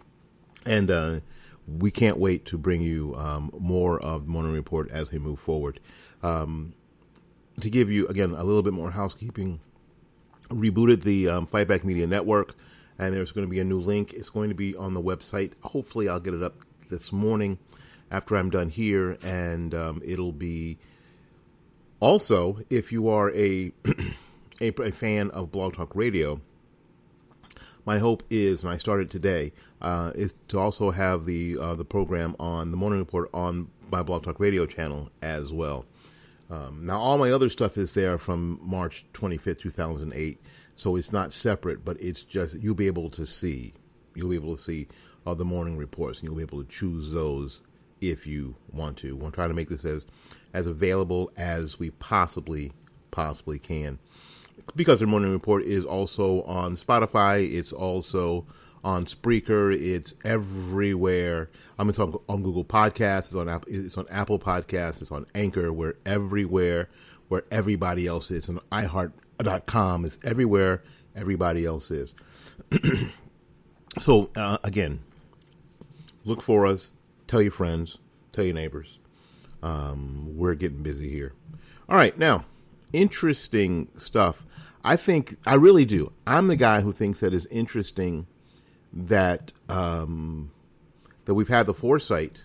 and 0.66 0.92
uh, 0.92 1.20
we 1.68 1.92
can't 1.92 2.18
wait 2.18 2.46
to 2.46 2.58
bring 2.58 2.82
you 2.82 3.16
um, 3.16 3.52
more 3.58 4.00
of 4.00 4.28
Morning 4.28 4.54
Report 4.54 4.90
as 4.92 5.12
we 5.12 5.20
move 5.20 5.40
forward. 5.40 5.80
Um, 6.24 6.74
to 7.62 7.70
give 7.70 7.90
you 7.90 8.08
again 8.08 8.32
a 8.32 8.44
little 8.44 8.64
bit 8.64 8.74
more 8.74 8.92
housekeeping, 8.92 9.60
rebooted 10.50 11.04
the 11.04 11.30
um, 11.30 11.48
Fightback 11.48 11.84
Media 11.84 12.08
Network, 12.08 12.56
and 13.00 13.16
there's 13.16 13.32
going 13.32 13.48
to 13.48 13.52
be 13.52 13.60
a 13.60 13.64
new 13.64 13.80
link. 13.80 14.14
It's 14.14 14.30
going 14.30 14.50
to 14.50 14.56
be 14.56 14.76
on 14.76 14.94
the 14.94 15.02
website. 15.02 15.54
Hopefully, 15.64 16.10
I'll 16.10 16.20
get 16.20 16.34
it 16.34 16.44
up 16.44 16.56
this 16.90 17.12
morning 17.12 17.58
after 18.12 18.36
I'm 18.36 18.50
done 18.50 18.70
here, 18.70 19.18
and 19.24 19.74
um, 19.74 20.02
it'll 20.06 20.32
be 20.32 20.78
also 22.00 22.60
if 22.70 22.92
you 22.92 23.08
are 23.08 23.32
a, 23.32 23.72
a, 24.62 24.70
a 24.82 24.92
fan 24.92 25.32
of 25.32 25.52
Blog 25.52 25.76
Talk 25.76 25.96
Radio. 25.96 26.42
My 27.86 28.00
hope 28.00 28.24
is, 28.30 28.64
and 28.64 28.72
I 28.72 28.78
started 28.78 29.12
today, 29.12 29.54
uh, 29.82 30.12
is 30.16 30.34
to 30.48 30.58
also 30.58 30.90
have 30.92 31.26
the 31.26 31.58
uh, 31.60 31.76
the 31.76 31.86
program 31.86 32.36
on 32.40 32.72
the 32.72 32.78
Morning 32.78 33.00
Report 33.00 33.30
on 33.34 33.70
my 33.92 34.02
Blog 34.02 34.24
Talk 34.24 34.40
Radio 34.40 34.66
channel 34.66 35.12
as 35.22 35.54
well. 35.54 35.86
Um, 36.50 36.86
now, 36.86 37.00
all 37.00 37.18
my 37.18 37.32
other 37.32 37.50
stuff 37.50 37.78
is 37.78 37.94
there 37.94 38.18
from 38.18 38.60
March 38.62 39.06
25th, 39.14 39.60
2008, 39.60 40.40
so 40.76 40.96
it's 40.96 41.12
not 41.12 41.34
separate, 41.34 41.84
but 41.84 42.00
it's 42.02 42.24
just 42.24 42.56
you'll 42.56 42.76
be 42.76 42.88
able 42.88 43.10
to 43.12 43.26
see. 43.26 43.74
You'll 44.16 44.30
be 44.30 44.36
able 44.36 44.56
to 44.56 44.62
see 44.62 44.88
of 45.26 45.38
the 45.38 45.46
morning 45.46 45.78
reports, 45.78 46.20
and 46.20 46.28
you'll 46.28 46.38
be 46.38 46.44
able 46.44 46.64
to 46.64 46.70
choose 46.70 47.12
those 47.12 47.62
if 48.02 48.26
you 48.28 48.56
want 48.72 48.98
to. 48.98 49.16
We'll 49.16 49.32
try 49.32 49.48
to 49.48 49.54
make 49.54 49.70
this 49.70 49.86
as 49.86 50.06
as 50.54 50.66
available 50.68 51.32
as 51.38 51.78
we 51.78 51.92
possibly 51.92 52.72
possibly 53.12 53.60
can. 53.60 54.00
Because 54.76 55.00
the 55.00 55.06
morning 55.06 55.32
report 55.32 55.64
is 55.64 55.86
also 55.86 56.42
on 56.44 56.76
Spotify, 56.78 57.54
it's 57.54 57.72
also 57.72 58.46
on 58.84 59.06
Spreaker, 59.06 59.76
it's 59.76 60.14
everywhere. 60.24 61.50
I 61.80 61.84
mean, 61.84 61.96
on, 61.98 62.16
on 62.30 62.44
Google 62.44 62.64
Podcasts, 62.64 63.26
it's 63.26 63.36
on 63.36 63.50
Apple, 63.50 63.74
it's 63.74 63.98
on 63.98 64.06
Apple 64.12 64.40
Podcasts, 64.40 65.02
it's 65.02 65.12
on 65.12 65.26
Anchor. 65.34 65.74
We're 65.74 65.96
everywhere 66.06 66.90
where 67.28 67.44
everybody 67.52 68.06
else 68.06 68.30
is, 68.30 68.48
and 68.48 68.60
iHeart.com 68.72 70.06
is 70.06 70.18
everywhere 70.24 70.84
everybody 71.16 71.66
else 71.66 71.90
is. 71.90 72.14
so 74.00 74.30
uh, 74.36 74.60
again, 74.64 75.00
look 76.24 76.42
for 76.42 76.68
us. 76.68 76.92
Tell 77.28 77.42
your 77.42 77.52
friends. 77.52 77.98
Tell 78.34 78.46
your 78.46 78.54
neighbors. 78.54 79.00
Um, 79.64 80.38
we're 80.38 80.54
getting 80.54 80.84
busy 80.84 81.10
here. 81.10 81.34
All 81.90 81.96
right, 81.96 82.16
now 82.20 82.46
interesting 82.96 83.90
stuff. 83.98 84.46
I 84.84 84.96
think 84.96 85.38
I 85.46 85.56
really 85.56 85.86
do. 85.86 86.12
I'm 86.26 86.48
the 86.48 86.56
guy 86.56 86.82
who 86.82 86.92
thinks 86.92 87.20
that 87.20 87.34
is 87.34 87.48
interesting 87.48 88.28
that 88.94 89.52
um, 89.68 90.52
that 91.26 91.34
we've 91.34 91.48
had 91.48 91.66
the 91.66 91.74
foresight 91.74 92.44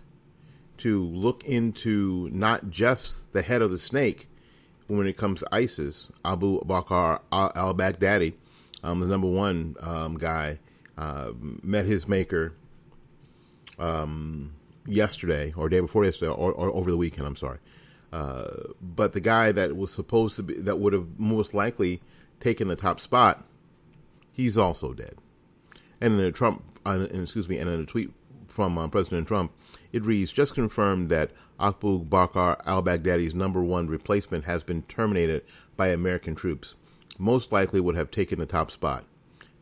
to 0.78 1.04
look 1.04 1.44
into 1.44 2.28
not 2.32 2.70
just 2.70 3.30
the 3.32 3.42
head 3.42 3.62
of 3.62 3.70
the 3.70 3.78
snake 3.78 4.28
when 4.86 5.06
it 5.06 5.16
comes 5.16 5.40
to 5.40 5.54
ISIS, 5.54 6.10
Abu 6.24 6.60
Bakr 6.64 7.20
al 7.30 7.74
Baghdadi, 7.74 8.34
um, 8.82 9.00
the 9.00 9.06
number 9.06 9.28
one 9.28 9.76
um, 9.80 10.16
guy, 10.18 10.58
uh, 10.98 11.30
met 11.62 11.84
his 11.84 12.08
maker 12.08 12.54
um, 13.78 14.52
yesterday 14.86 15.52
or 15.56 15.68
day 15.68 15.80
before 15.80 16.04
yesterday 16.04 16.32
or, 16.32 16.52
or, 16.52 16.74
over 16.74 16.90
the 16.90 16.96
weekend. 16.96 17.26
I'm 17.26 17.36
sorry, 17.36 17.58
uh, 18.12 18.48
but 18.80 19.12
the 19.12 19.20
guy 19.20 19.52
that 19.52 19.76
was 19.76 19.92
supposed 19.92 20.36
to 20.36 20.42
be 20.42 20.54
that 20.54 20.78
would 20.78 20.92
have 20.92 21.18
most 21.18 21.54
likely 21.54 22.00
taken 22.40 22.68
the 22.68 22.76
top 22.76 23.00
spot, 23.00 23.44
he's 24.32 24.58
also 24.58 24.92
dead. 24.92 25.16
And 26.00 26.14
in 26.14 26.20
a 26.20 26.32
Trump, 26.32 26.64
uh, 26.84 27.06
excuse 27.12 27.48
me, 27.48 27.58
and 27.58 27.70
in 27.70 27.80
a 27.80 27.86
tweet 27.86 28.10
from 28.48 28.78
uh, 28.78 28.88
President 28.88 29.28
Trump, 29.28 29.52
it 29.92 30.04
reads, 30.04 30.32
"Just 30.32 30.54
confirmed 30.54 31.08
that 31.10 31.30
Abu 31.60 32.04
Bakr 32.04 32.60
al-Baghdadi's 32.66 33.34
number 33.34 33.62
one 33.62 33.86
replacement 33.86 34.44
has 34.44 34.64
been 34.64 34.82
terminated 34.82 35.44
by 35.76 35.88
American 35.88 36.34
troops. 36.34 36.74
Most 37.18 37.52
likely 37.52 37.80
would 37.80 37.96
have 37.96 38.10
taken 38.10 38.38
the 38.38 38.46
top 38.46 38.70
spot. 38.70 39.04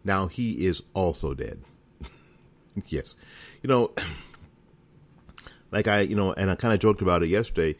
Now 0.04 0.26
he 0.26 0.64
is 0.66 0.82
also 0.94 1.34
dead." 1.34 1.60
yes, 2.86 3.14
you 3.62 3.68
know, 3.68 3.90
like 5.70 5.86
I, 5.86 6.00
you 6.00 6.16
know, 6.16 6.32
and 6.32 6.50
I 6.50 6.54
kind 6.54 6.72
of 6.72 6.80
joked 6.80 7.02
about 7.02 7.22
it 7.22 7.28
yesterday. 7.28 7.76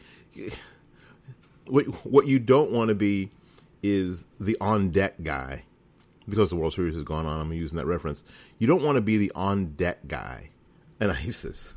What 1.67 1.85
what 2.05 2.27
you 2.27 2.39
don't 2.39 2.71
want 2.71 2.89
to 2.89 2.95
be 2.95 3.31
is 3.83 4.25
the 4.39 4.57
on 4.59 4.89
deck 4.89 5.21
guy 5.21 5.65
because 6.27 6.49
the 6.49 6.55
World 6.55 6.73
Series 6.73 6.95
has 6.95 7.03
gone 7.03 7.25
on. 7.25 7.39
I'm 7.39 7.53
using 7.53 7.77
that 7.77 7.85
reference. 7.85 8.23
You 8.57 8.67
don't 8.67 8.83
want 8.83 8.95
to 8.95 9.01
be 9.01 9.17
the 9.17 9.31
on 9.35 9.73
deck 9.73 9.99
guy 10.07 10.51
in 10.99 11.09
ISIS. 11.09 11.73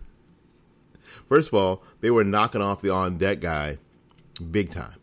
First 1.29 1.49
of 1.49 1.55
all, 1.55 1.83
they 2.01 2.11
were 2.11 2.25
knocking 2.25 2.61
off 2.61 2.83
the 2.83 2.91
on 2.91 3.19
deck 3.19 3.41
guy 3.41 3.79
big 4.51 4.71
time. 4.71 4.95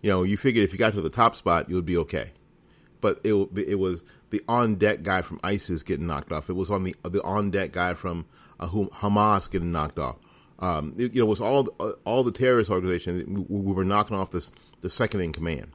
You 0.00 0.10
know, 0.10 0.22
you 0.22 0.36
figured 0.36 0.64
if 0.64 0.72
you 0.72 0.78
got 0.78 0.92
to 0.94 1.00
the 1.00 1.10
top 1.10 1.36
spot, 1.36 1.68
you 1.68 1.76
would 1.76 1.86
be 1.86 1.96
okay. 1.98 2.32
But 3.00 3.20
it 3.24 3.34
it 3.56 3.78
was 3.78 4.02
the 4.30 4.42
on 4.48 4.76
deck 4.76 5.02
guy 5.02 5.22
from 5.22 5.40
ISIS 5.42 5.82
getting 5.82 6.06
knocked 6.06 6.32
off. 6.32 6.48
It 6.48 6.54
was 6.54 6.70
on 6.70 6.84
the 6.84 6.94
the 7.02 7.22
on 7.22 7.50
deck 7.50 7.72
guy 7.72 7.94
from 7.94 8.26
uh, 8.60 8.68
Hamas 8.68 9.50
getting 9.50 9.72
knocked 9.72 9.98
off. 9.98 10.16
Um, 10.62 10.94
it, 10.96 11.12
you 11.12 11.20
know, 11.20 11.26
it 11.26 11.30
was 11.30 11.40
all 11.40 11.66
all 12.04 12.22
the 12.22 12.30
terrorist 12.30 12.70
organizations. 12.70 13.26
We, 13.26 13.44
we 13.48 13.72
were 13.72 13.84
knocking 13.84 14.16
off 14.16 14.30
this 14.30 14.52
the 14.80 14.88
second 14.88 15.20
in 15.20 15.32
command. 15.32 15.72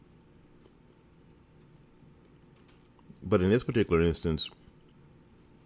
But 3.22 3.42
in 3.42 3.50
this 3.50 3.66
particular 3.66 4.02
instance, 4.02 4.50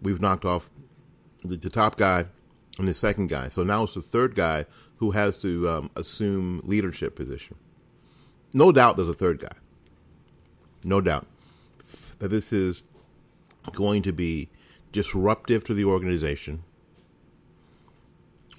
we've 0.02 0.20
knocked 0.20 0.44
off 0.44 0.68
the, 1.44 1.56
the, 1.56 1.70
top 1.70 1.96
guy 1.96 2.26
and 2.80 2.88
the 2.88 2.94
second 2.94 3.28
guy. 3.28 3.48
So 3.48 3.62
now 3.62 3.84
it's 3.84 3.94
the 3.94 4.02
third 4.02 4.34
guy 4.34 4.66
who 4.96 5.12
has 5.12 5.36
to 5.38 5.68
um, 5.68 5.90
assume 5.94 6.60
leadership 6.64 7.14
position. 7.14 7.56
No 8.52 8.72
doubt 8.72 8.96
there's 8.96 9.08
a 9.08 9.14
third 9.14 9.38
guy. 9.38 9.54
No 10.82 11.00
doubt. 11.00 11.28
But 12.18 12.30
this 12.30 12.52
is 12.52 12.82
going 13.70 14.02
to 14.02 14.12
be 14.12 14.48
disruptive 14.90 15.62
to 15.64 15.74
the 15.74 15.84
organization. 15.84 16.64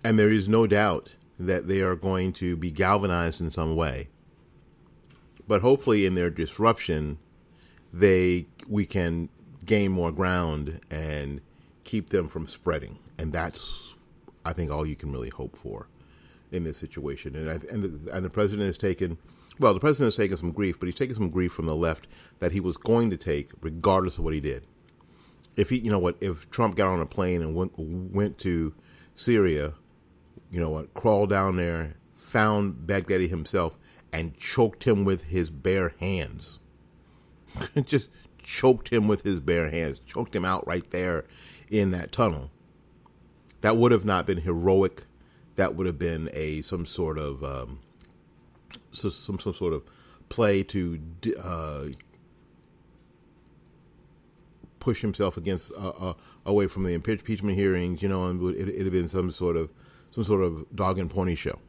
And 0.04 0.20
there 0.20 0.32
is 0.32 0.50
no 0.50 0.68
doubt 0.68 1.16
that 1.40 1.68
they 1.68 1.82
are 1.82 1.96
going 1.96 2.34
to 2.34 2.56
be 2.56 2.72
galvanized 2.72 3.42
in 3.42 3.52
some 3.52 3.76
way. 3.76 4.10
But 5.48 5.62
hopefully, 5.62 6.06
in 6.06 6.16
their 6.16 6.30
disruption, 6.30 7.20
they 7.92 8.48
we 8.68 8.86
can 8.86 9.30
gain 9.66 9.92
more 9.92 10.12
ground 10.12 10.80
and 10.90 11.42
keep 11.84 12.10
them 12.10 12.28
from 12.28 12.48
spreading. 12.48 12.98
And 13.18 13.32
that's, 13.32 13.96
I 14.46 14.54
think, 14.54 14.72
all 14.72 14.86
you 14.86 14.96
can 14.96 15.12
really 15.12 15.30
hope 15.30 15.58
for 15.58 15.88
in 16.52 16.64
this 16.64 16.78
situation. 16.78 17.36
And 17.36 17.50
I, 17.50 17.54
and 17.72 17.84
the, 17.84 18.12
and 18.16 18.26
the 18.26 18.30
president 18.30 18.68
has 18.68 18.78
taken, 18.78 19.18
well, 19.60 19.74
the 19.74 19.80
president 19.80 20.08
has 20.08 20.16
taken 20.16 20.38
some 20.38 20.52
grief, 20.52 20.80
but 20.80 20.88
he's 20.88 20.96
taken 20.96 21.16
some 21.16 21.30
grief 21.30 21.52
from 21.52 21.66
the 21.66 21.76
left 21.76 22.08
that 22.40 22.52
he 22.52 22.60
was 22.60 22.78
going 22.78 23.10
to 23.10 23.18
take, 23.18 23.52
regardless 23.62 24.18
of 24.18 24.24
what 24.24 24.34
he 24.34 24.40
did. 24.40 24.66
If 25.56 25.70
he, 25.70 25.78
you 25.78 25.92
know 25.92 26.00
what, 26.00 26.18
if 26.22 26.50
Trump 26.50 26.76
got 26.76 26.88
on 26.88 27.00
a 27.00 27.06
plane 27.06 27.42
and 27.42 27.56
went 27.56 27.74
went 27.78 28.40
to 28.40 28.74
Syria, 29.14 29.74
you 30.52 30.60
know 30.60 30.70
what, 30.70 30.94
crawled 30.94 31.30
down 31.30 31.56
there, 31.56 31.96
found 32.16 32.88
Baghdadi 32.88 33.30
himself, 33.30 33.78
and 34.12 34.38
choked 34.38 34.84
him 34.84 35.06
with 35.06 35.24
his 35.24 35.50
bare 35.50 35.96
hands. 36.00 36.60
Just 37.86 38.10
choked 38.44 38.90
him 38.90 39.08
with 39.08 39.24
his 39.24 39.40
bare 39.40 39.70
hands, 39.70 40.00
choked 40.06 40.36
him 40.36 40.46
out 40.46 40.66
right 40.68 40.90
there 40.92 41.26
in 41.70 41.92
that 41.92 42.12
tunnel. 42.12 42.52
That 43.62 43.78
would 43.78 43.92
have 43.92 44.06
not 44.06 44.26
been 44.26 44.40
heroic. 44.40 45.06
That 45.56 45.76
would 45.76 45.88
have 45.88 46.00
been 46.00 46.30
a 46.34 46.62
some 46.62 46.86
sort 46.86 47.18
of 47.18 47.44
um, 47.44 47.80
some 48.92 49.40
some 49.40 49.54
sort 49.54 49.74
of 49.74 49.84
play 50.30 50.64
to 50.64 51.00
uh, 51.42 51.86
push 54.80 55.02
himself 55.02 55.38
against 55.38 55.72
uh, 55.74 55.90
uh, 55.90 56.14
away 56.46 56.68
from 56.68 56.84
the 56.84 56.94
impeachment 56.94 57.58
hearings. 57.58 58.02
You 58.02 58.10
know, 58.10 58.26
and 58.26 58.56
it, 58.56 58.68
it'd 58.68 58.86
have 58.86 58.92
been 58.92 59.08
some 59.08 59.32
sort 59.32 59.56
of 59.56 59.72
some 60.14 60.24
sort 60.24 60.44
of 60.44 60.66
dog 60.76 61.00
and 61.00 61.10
pony 61.10 61.36
show. 61.36 61.60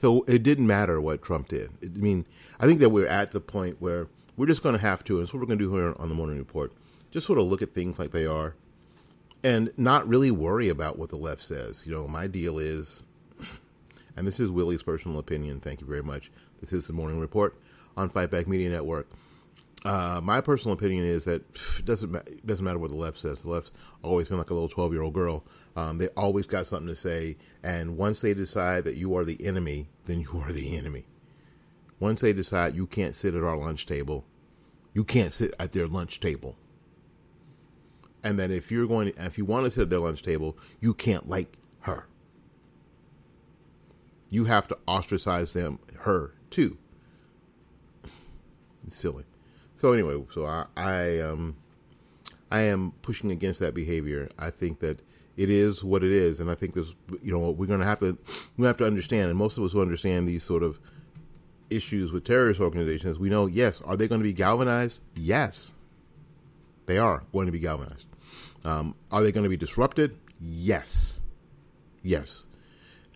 So 0.00 0.24
it 0.28 0.44
didn't 0.44 0.66
matter 0.66 1.00
what 1.00 1.22
Trump 1.22 1.48
did. 1.48 1.70
I 1.82 1.86
mean, 1.86 2.24
I 2.60 2.66
think 2.66 2.78
that 2.80 2.90
we're 2.90 3.08
at 3.08 3.32
the 3.32 3.40
point 3.40 3.76
where 3.80 4.06
we're 4.36 4.46
just 4.46 4.62
going 4.62 4.76
to 4.76 4.80
have 4.80 5.02
to, 5.04 5.14
and 5.14 5.22
that's 5.26 5.34
what 5.34 5.40
we're 5.40 5.46
going 5.46 5.58
to 5.58 5.64
do 5.64 5.74
here 5.74 5.94
on 5.98 6.08
the 6.08 6.14
morning 6.14 6.38
report, 6.38 6.72
just 7.10 7.26
sort 7.26 7.40
of 7.40 7.46
look 7.46 7.62
at 7.62 7.74
things 7.74 7.98
like 7.98 8.12
they 8.12 8.24
are 8.24 8.54
and 9.42 9.72
not 9.76 10.06
really 10.06 10.30
worry 10.30 10.68
about 10.68 10.98
what 10.98 11.08
the 11.08 11.16
left 11.16 11.42
says. 11.42 11.82
You 11.84 11.92
know, 11.92 12.06
my 12.06 12.28
deal 12.28 12.58
is, 12.58 13.02
and 14.16 14.26
this 14.26 14.38
is 14.38 14.50
Willie's 14.50 14.82
personal 14.84 15.18
opinion. 15.18 15.58
Thank 15.58 15.80
you 15.80 15.86
very 15.86 16.02
much. 16.02 16.30
This 16.60 16.72
is 16.72 16.86
the 16.86 16.92
morning 16.92 17.18
report 17.18 17.56
on 17.96 18.08
Fight 18.08 18.30
Back 18.30 18.46
Media 18.46 18.68
Network. 18.68 19.08
Uh, 19.84 20.20
my 20.22 20.40
personal 20.40 20.76
opinion 20.76 21.04
is 21.04 21.24
that 21.24 21.42
it 21.78 21.84
doesn't 21.84 22.10
ma- 22.10 22.20
doesn't 22.44 22.64
matter 22.64 22.78
what 22.78 22.90
the 22.90 22.96
left 22.96 23.18
says. 23.18 23.42
The 23.42 23.50
left's 23.50 23.70
always 24.02 24.28
been 24.28 24.38
like 24.38 24.50
a 24.50 24.54
little 24.54 24.68
twelve 24.68 24.92
year 24.92 25.02
old 25.02 25.14
girl. 25.14 25.44
Um, 25.76 25.98
they 25.98 26.08
always 26.08 26.46
got 26.46 26.66
something 26.66 26.88
to 26.88 26.96
say, 26.96 27.36
and 27.62 27.96
once 27.96 28.20
they 28.20 28.34
decide 28.34 28.84
that 28.84 28.96
you 28.96 29.16
are 29.16 29.24
the 29.24 29.44
enemy, 29.46 29.88
then 30.06 30.20
you 30.20 30.42
are 30.44 30.52
the 30.52 30.76
enemy. 30.76 31.06
Once 32.00 32.20
they 32.20 32.32
decide 32.32 32.74
you 32.74 32.86
can't 32.86 33.14
sit 33.14 33.34
at 33.34 33.44
our 33.44 33.56
lunch 33.56 33.86
table, 33.86 34.24
you 34.94 35.04
can't 35.04 35.32
sit 35.32 35.54
at 35.60 35.72
their 35.72 35.86
lunch 35.86 36.18
table. 36.18 36.56
And 38.24 38.38
that 38.40 38.50
if 38.50 38.72
you're 38.72 38.86
going, 38.86 39.12
to, 39.12 39.24
if 39.24 39.38
you 39.38 39.44
want 39.44 39.64
to 39.66 39.70
sit 39.70 39.82
at 39.82 39.90
their 39.90 40.00
lunch 40.00 40.22
table, 40.22 40.58
you 40.80 40.94
can't 40.94 41.28
like 41.28 41.56
her. 41.80 42.06
You 44.28 44.44
have 44.44 44.66
to 44.68 44.78
ostracize 44.88 45.52
them, 45.52 45.78
her 46.00 46.34
too. 46.50 46.78
It's 48.86 48.96
silly. 48.96 49.24
So 49.78 49.92
anyway, 49.92 50.20
so 50.32 50.44
I, 50.44 50.66
I 50.76 51.20
um, 51.20 51.56
I 52.50 52.62
am 52.62 52.90
pushing 53.00 53.30
against 53.30 53.60
that 53.60 53.74
behavior. 53.74 54.28
I 54.36 54.50
think 54.50 54.80
that 54.80 55.00
it 55.36 55.50
is 55.50 55.84
what 55.84 56.02
it 56.02 56.10
is, 56.10 56.40
and 56.40 56.50
I 56.50 56.56
think 56.56 56.74
this, 56.74 56.92
you 57.22 57.30
know, 57.30 57.50
we're 57.50 57.66
going 57.66 57.78
to 57.78 57.86
have 57.86 58.00
to 58.00 58.18
we 58.56 58.66
have 58.66 58.76
to 58.78 58.86
understand, 58.86 59.30
and 59.30 59.38
most 59.38 59.56
of 59.56 59.62
us 59.62 59.70
who 59.70 59.80
understand 59.80 60.26
these 60.26 60.42
sort 60.42 60.64
of 60.64 60.80
issues 61.70 62.10
with 62.10 62.24
terrorist 62.24 62.60
organizations, 62.60 63.20
we 63.20 63.30
know, 63.30 63.46
yes, 63.46 63.80
are 63.82 63.96
they 63.96 64.08
going 64.08 64.20
to 64.20 64.24
be 64.24 64.32
galvanized? 64.32 65.00
Yes, 65.14 65.74
they 66.86 66.98
are 66.98 67.22
going 67.32 67.46
to 67.46 67.52
be 67.52 67.60
galvanized. 67.60 68.06
Um, 68.64 68.96
are 69.12 69.22
they 69.22 69.30
going 69.30 69.44
to 69.44 69.50
be 69.50 69.56
disrupted? 69.56 70.18
Yes, 70.40 71.20
yes. 72.02 72.46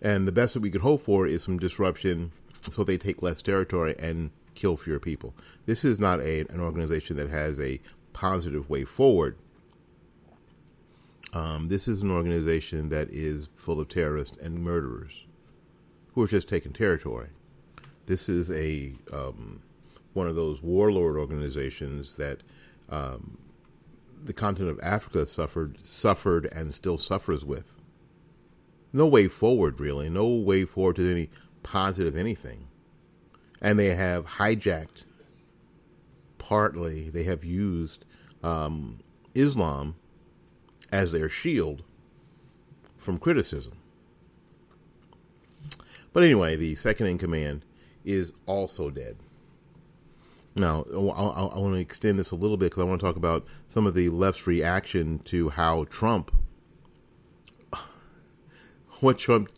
And 0.01 0.25
the 0.25 0.31
best 0.31 0.53
that 0.53 0.61
we 0.61 0.71
could 0.71 0.81
hope 0.81 1.03
for 1.03 1.27
is 1.27 1.43
some 1.43 1.59
disruption, 1.59 2.31
so 2.61 2.85
they 2.85 2.97
take 2.97 3.21
less 3.21 3.41
territory 3.41 3.95
and 3.99 4.31
kill 4.63 4.77
fewer 4.77 4.99
people. 4.99 5.35
This 5.65 5.83
is 5.83 5.99
not 5.99 6.21
a, 6.21 6.45
an 6.49 6.61
organization 6.61 7.17
that 7.17 7.29
has 7.29 7.59
a 7.59 7.81
positive 8.13 8.69
way 8.69 8.85
forward. 8.85 9.35
Um, 11.33 11.67
this 11.67 11.89
is 11.89 12.01
an 12.01 12.09
organization 12.09 12.87
that 12.87 13.09
is 13.09 13.49
full 13.55 13.81
of 13.81 13.89
terrorists 13.89 14.37
and 14.37 14.63
murderers 14.63 15.25
who 16.13 16.21
are 16.23 16.27
just 16.27 16.47
taking 16.47 16.71
territory. 16.71 17.27
This 18.05 18.29
is 18.29 18.49
a 18.51 18.93
um, 19.11 19.61
one 20.13 20.27
of 20.27 20.35
those 20.35 20.61
warlord 20.61 21.17
organizations 21.17 22.15
that 22.15 22.39
um, 22.89 23.37
the 24.21 24.31
continent 24.31 24.79
of 24.79 24.85
Africa 24.85 25.25
suffered 25.25 25.77
suffered 25.83 26.45
and 26.53 26.73
still 26.73 26.97
suffers 26.97 27.43
with. 27.43 27.65
No 28.93 29.07
way 29.07 29.27
forward, 29.27 29.81
really. 29.81 30.09
No 30.09 30.25
way 30.25 30.63
forward 30.63 30.95
to 30.97 31.11
any 31.11 31.29
positive 31.63 32.15
anything. 32.15 32.69
And 33.63 33.79
they 33.79 33.95
have 33.95 34.25
hijacked, 34.25 35.05
partly, 36.37 37.09
they 37.09 37.23
have 37.23 37.43
used 37.43 38.05
um, 38.43 38.99
Islam 39.33 39.95
as 40.91 41.11
their 41.11 41.29
shield 41.29 41.81
from 42.97 43.17
criticism. 43.17 43.73
But 46.11 46.23
anyway, 46.23 46.55
the 46.55 46.75
second 46.75 47.07
in 47.07 47.17
command 47.17 47.65
is 48.05 48.33
also 48.45 48.91
dead. 48.91 49.17
Now, 50.55 50.85
I, 50.93 50.97
I, 50.97 51.45
I 51.45 51.57
want 51.57 51.73
to 51.73 51.79
extend 51.79 52.19
this 52.19 52.29
a 52.29 52.35
little 52.35 52.57
bit 52.57 52.69
because 52.69 52.83
I 52.83 52.85
want 52.85 53.01
to 53.01 53.05
talk 53.05 53.15
about 53.15 53.47
some 53.69 53.87
of 53.87 53.95
the 53.95 54.09
left's 54.09 54.45
reaction 54.45 55.19
to 55.25 55.49
how 55.49 55.85
Trump, 55.85 56.31
what 58.99 59.17
Trump, 59.17 59.49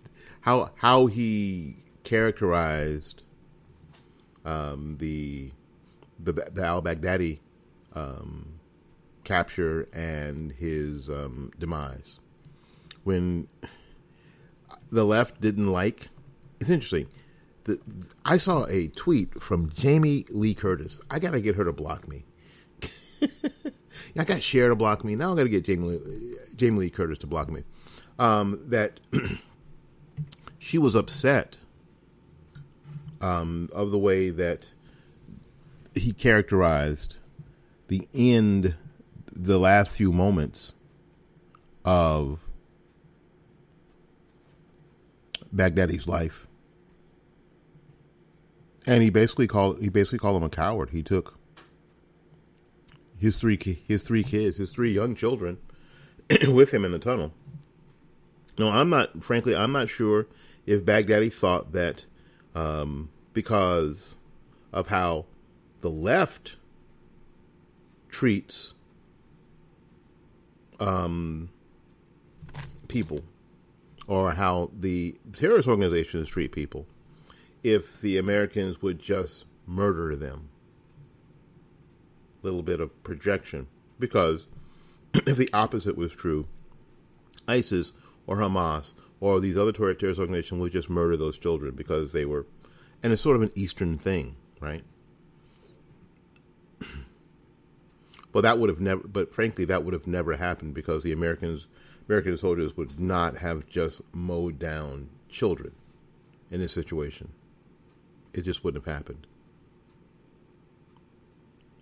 how 0.41 0.71
how 0.75 1.07
he 1.07 1.83
characterized 2.03 3.23
um, 4.45 4.97
the 4.99 5.51
the 6.19 6.33
the 6.33 6.63
al 6.63 6.81
Baghdadi 6.81 7.39
um, 7.93 8.59
capture 9.23 9.87
and 9.93 10.51
his 10.53 11.09
um, 11.09 11.51
demise. 11.59 12.19
When 13.03 13.47
the 14.91 15.03
left 15.03 15.41
didn't 15.41 15.71
like, 15.71 16.09
it's 16.59 16.69
interesting. 16.69 17.07
The, 17.65 17.79
I 18.23 18.37
saw 18.37 18.65
a 18.65 18.87
tweet 18.89 19.41
from 19.41 19.71
Jamie 19.71 20.25
Lee 20.29 20.53
Curtis. 20.53 21.01
I 21.09 21.19
gotta 21.19 21.41
get 21.41 21.55
her 21.55 21.65
to 21.65 21.73
block 21.73 22.07
me. 22.07 22.25
I 24.17 24.23
got 24.23 24.41
Cher 24.41 24.69
to 24.69 24.75
block 24.75 25.03
me. 25.03 25.15
Now 25.15 25.33
I 25.33 25.35
gotta 25.35 25.49
get 25.49 25.65
Jamie 25.65 25.89
Lee, 25.89 26.35
Jamie 26.55 26.79
Lee 26.79 26.89
Curtis 26.89 27.17
to 27.19 27.27
block 27.27 27.49
me. 27.49 27.63
Um, 28.17 28.59
that 28.67 28.99
she 30.59 30.77
was 30.77 30.95
upset 30.95 31.57
um, 33.21 33.69
of 33.73 33.91
the 33.91 33.97
way 33.97 34.29
that 34.29 34.67
he 35.93 36.11
characterized 36.11 37.15
the 37.87 38.07
end, 38.13 38.75
the 39.31 39.59
last 39.59 39.91
few 39.91 40.11
moments 40.11 40.73
of 41.83 42.39
Baghdadi's 45.55 46.07
life, 46.07 46.47
and 48.85 49.01
he 49.01 49.09
basically 49.09 49.47
called 49.47 49.79
he 49.79 49.89
basically 49.89 50.19
called 50.19 50.37
him 50.37 50.43
a 50.43 50.49
coward. 50.49 50.89
He 50.89 51.01
took 51.01 51.37
his 53.17 53.39
three 53.39 53.57
his 53.87 54.03
three 54.03 54.23
kids, 54.23 54.57
his 54.57 54.71
three 54.71 54.91
young 54.91 55.15
children, 55.15 55.57
with 56.47 56.73
him 56.73 56.83
in 56.83 56.91
the 56.91 56.99
tunnel. 56.99 57.33
No, 58.57 58.69
I'm 58.69 58.89
not. 58.89 59.23
Frankly, 59.23 59.55
I'm 59.55 59.71
not 59.71 59.89
sure 59.89 60.27
if 60.65 60.83
Baghdadi 60.83 61.31
thought 61.31 61.71
that 61.73 62.05
um, 62.55 63.09
because 63.33 64.15
of 64.73 64.87
how 64.87 65.25
the 65.81 65.89
left 65.89 66.55
treats 68.09 68.73
um, 70.79 71.49
people 72.87 73.21
or 74.07 74.31
how 74.31 74.71
the 74.77 75.15
terrorist 75.33 75.67
organizations 75.67 76.29
treat 76.29 76.51
people 76.51 76.85
if 77.63 77.99
the 78.01 78.17
Americans 78.17 78.81
would 78.81 78.99
just 78.99 79.45
murder 79.65 80.15
them. 80.15 80.49
A 82.41 82.45
little 82.45 82.61
bit 82.61 82.79
of 82.79 83.03
projection. 83.03 83.67
Because 83.99 84.47
if 85.13 85.37
the 85.37 85.49
opposite 85.51 85.97
was 85.97 86.13
true, 86.13 86.47
ISIS 87.47 87.93
or 88.27 88.37
Hamas 88.37 88.93
or 89.19 89.39
these 89.39 89.57
other 89.57 89.71
terrorist 89.71 90.19
organizations 90.19 90.59
would 90.61 90.71
just 90.71 90.89
murder 90.89 91.17
those 91.17 91.37
children 91.37 91.75
because 91.75 92.11
they 92.11 92.25
were, 92.25 92.45
and 93.01 93.13
it's 93.13 93.21
sort 93.21 93.35
of 93.35 93.41
an 93.41 93.51
Eastern 93.55 93.97
thing, 93.97 94.35
right? 94.59 94.83
But 98.31 98.41
that 98.41 98.59
would 98.59 98.69
have 98.69 98.81
never, 98.81 99.07
but 99.07 99.31
frankly, 99.31 99.63
that 99.63 99.85
would 99.85 99.93
have 99.93 100.07
never 100.07 100.35
happened 100.35 100.73
because 100.73 101.03
the 101.03 101.13
Americans, 101.13 101.67
American 102.09 102.37
soldiers 102.37 102.75
would 102.75 102.99
not 102.99 103.37
have 103.37 103.65
just 103.69 104.01
mowed 104.11 104.59
down 104.59 105.09
children 105.29 105.71
in 106.51 106.59
this 106.59 106.73
situation. 106.73 107.31
It 108.33 108.41
just 108.41 108.61
wouldn't 108.61 108.85
have 108.85 108.93
happened. 108.93 109.25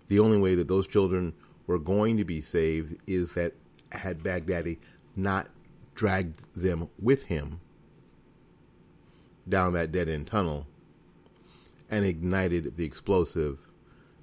The 0.09 0.19
only 0.19 0.37
way 0.37 0.53
that 0.53 0.67
those 0.67 0.85
children 0.85 1.33
were 1.65 1.79
going 1.79 2.17
to 2.17 2.23
be 2.23 2.39
saved 2.39 2.97
is 3.07 3.33
that 3.33 3.55
had 3.91 4.21
Baghdadi 4.21 4.77
not 5.15 5.49
dragged 5.95 6.41
them 6.55 6.89
with 6.99 7.23
him 7.23 7.59
down 9.47 9.73
that 9.73 9.91
dead 9.91 10.09
end 10.09 10.27
tunnel 10.27 10.67
and 11.89 12.05
ignited 12.05 12.77
the 12.77 12.85
explosive 12.85 13.59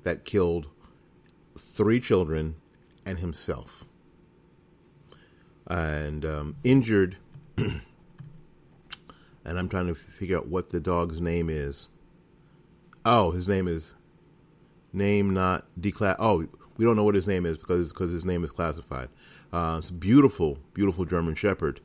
that 0.03 0.25
killed 0.25 0.67
three 1.59 2.01
children 2.01 2.57
and 3.07 3.19
himself. 3.19 3.85
And 5.67 6.25
um, 6.25 6.57
injured, 6.65 7.17
and 7.57 7.83
I'm 9.45 9.69
trying 9.69 9.87
to 9.87 9.95
figure 9.95 10.39
out 10.39 10.49
what 10.49 10.71
the 10.71 10.81
dog's 10.81 11.21
name 11.21 11.49
is. 11.49 11.89
Oh, 13.05 13.31
his 13.31 13.49
name 13.49 13.69
is 13.69 13.95
name 14.93 15.33
not 15.33 15.67
declass. 15.81 16.17
Oh, 16.19 16.47
we 16.77 16.85
don't 16.85 16.97
know 16.97 17.05
what 17.05 17.15
his 17.15 17.27
name 17.27 17.47
is 17.47 17.57
because 17.57 17.93
because 17.93 18.11
his 18.11 18.25
name 18.25 18.43
is 18.43 18.51
classified. 18.51 19.09
Uh, 19.53 19.81
beautiful, 19.99 20.59
beautiful 20.75 21.05
German 21.05 21.35
Shepherd 21.35 21.81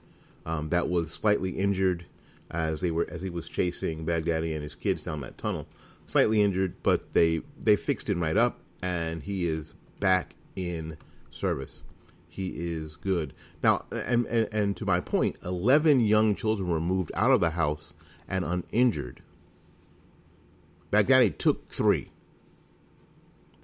um, 0.45 0.69
that 0.69 0.87
was 0.89 1.11
slightly 1.11 1.51
injured 1.51 2.05
as 2.51 2.81
they 2.81 2.91
were 2.91 3.07
as 3.09 3.21
he 3.21 3.29
was 3.29 3.49
chasing 3.49 4.05
Baghdadi 4.05 4.53
and 4.53 4.61
his 4.61 4.75
kids 4.75 5.03
down 5.03 5.21
that 5.21 5.37
tunnel. 5.37 5.65
Slightly 6.05 6.43
injured, 6.43 6.75
but 6.83 7.13
they 7.13 7.41
they 7.61 7.75
fixed 7.75 8.09
him 8.09 8.21
right 8.21 8.37
up, 8.37 8.59
and 8.81 9.23
he 9.23 9.47
is 9.47 9.73
back 9.99 10.35
in 10.55 10.97
service. 11.31 11.83
He 12.29 12.49
is 12.49 12.95
good 12.95 13.33
now. 13.63 13.85
And 13.91 14.27
and, 14.27 14.47
and 14.51 14.77
to 14.77 14.85
my 14.85 14.99
point, 14.99 15.37
eleven 15.43 15.99
young 15.99 16.35
children 16.35 16.69
were 16.69 16.79
moved 16.79 17.11
out 17.15 17.31
of 17.31 17.39
the 17.39 17.51
house 17.51 17.93
and 18.27 18.45
uninjured. 18.45 19.23
Baghdadi 20.91 21.35
took 21.37 21.69
three. 21.69 22.11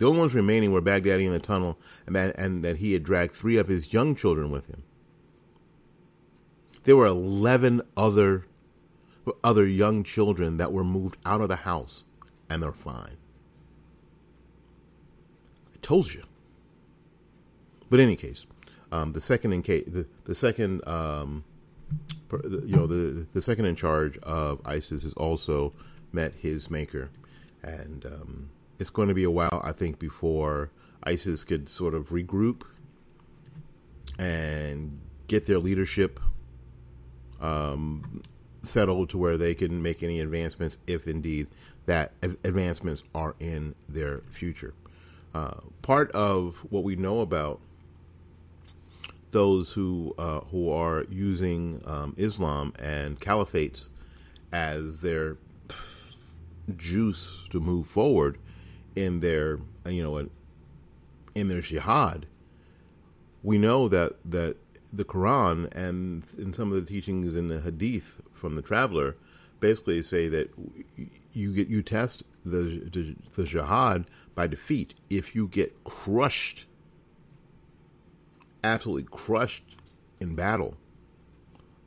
The 0.02 0.08
only 0.08 0.18
ones 0.18 0.34
remaining 0.34 0.72
were 0.72 0.82
Baghdadi 0.82 1.28
in 1.28 1.32
the 1.32 1.38
tunnel, 1.38 1.78
and 2.08 2.16
that, 2.16 2.36
and 2.36 2.66
that 2.66 2.78
he 2.78 2.94
had 2.94 3.04
dragged 3.04 3.36
three 3.36 3.58
of 3.58 3.68
his 3.68 3.94
young 3.94 4.16
children 4.16 4.50
with 4.50 4.66
him. 4.66 4.82
There 6.86 6.98
were 6.98 7.06
eleven 7.06 7.84
other 7.96 8.48
other 9.44 9.68
young 9.68 10.04
children 10.04 10.58
that 10.58 10.74
were 10.74 10.84
moved 10.84 11.18
out 11.24 11.42
of 11.42 11.50
the 11.50 11.58
house, 11.58 12.04
and 12.50 12.64
they're 12.64 12.72
fine. 12.72 13.16
I 15.72 15.78
told 15.84 16.12
you. 16.12 16.24
But 17.92 18.00
in 18.00 18.08
any 18.08 18.16
case, 18.16 18.48
um, 18.92 19.14
the 19.14 19.22
second 19.22 19.54
in 19.54 19.62
case 19.62 19.84
the, 19.86 20.08
the 20.24 20.34
second 20.34 20.82
um, 20.88 21.44
you 22.32 22.76
know 22.76 22.88
the 22.88 23.28
the 23.34 23.42
second 23.44 23.66
in 23.66 23.76
charge 23.76 24.18
of 24.24 24.62
ISIS 24.66 25.04
has 25.04 25.14
also 25.14 25.74
met 26.12 26.34
his 26.34 26.72
maker, 26.72 27.12
and 27.62 28.04
um, 28.08 28.50
it's 28.82 28.90
going 28.90 29.10
to 29.10 29.14
be 29.14 29.24
a 29.24 29.32
while, 29.32 29.62
I 29.64 29.74
think, 29.74 30.00
before 30.00 30.72
ISIS 31.04 31.44
could 31.44 31.70
sort 31.70 31.94
of 31.94 32.10
regroup 32.10 32.64
and 34.18 35.00
get 35.28 35.46
their 35.46 35.60
leadership 35.60 36.20
um, 37.40 38.24
settled 38.64 39.12
to 39.12 39.20
where 39.20 39.38
they 39.38 39.54
can 39.54 39.84
make 39.84 40.02
any 40.02 40.20
advancements, 40.20 40.80
if 40.88 41.08
indeed 41.08 41.46
that 41.86 42.14
advancements 42.22 43.04
are 43.14 43.36
in 43.40 43.76
their 43.88 44.22
future. 44.32 44.74
Uh, 45.36 45.60
part 45.84 46.12
of 46.14 46.58
what 46.72 46.84
we 46.84 46.96
know 46.96 47.20
about 47.20 47.62
those 49.30 49.72
who 49.72 50.16
uh, 50.18 50.40
who 50.52 50.72
are 50.72 51.06
using 51.08 51.84
um, 51.86 52.16
Islam 52.18 52.74
and 52.80 53.20
caliphates 53.20 53.90
as 54.52 55.02
their 55.02 55.38
juice 56.76 57.46
to 57.52 57.60
move 57.60 57.88
forward 57.88 58.40
in 58.96 59.20
their 59.20 59.60
you 59.86 60.04
know 60.04 60.28
in 61.36 61.48
their 61.48 61.62
jihad, 61.62 62.26
we 63.44 63.58
know 63.58 63.88
that 63.88 64.14
that 64.26 64.58
the 64.94 65.06
Quran 65.06 65.74
and 65.74 66.24
in 66.38 66.54
some 66.54 66.72
of 66.72 66.76
the 66.76 66.92
teachings 66.92 67.36
in 67.36 67.48
the 67.48 67.62
Hadith 67.62 68.22
from 68.34 68.56
the 68.56 68.62
traveler 68.62 69.16
basically 69.60 70.04
say 70.04 70.28
that 70.28 70.52
you 71.34 71.54
get 71.54 71.70
you 71.70 71.82
test 71.82 72.24
the 72.46 72.90
the, 72.92 73.16
the 73.36 73.44
jihad 73.46 74.06
by 74.36 74.48
defeat. 74.48 74.96
If 75.10 75.36
you 75.36 75.48
get 75.48 75.84
crushed, 75.84 76.66
absolutely 78.64 79.08
crushed 79.10 79.76
in 80.20 80.36
battle, 80.36 80.76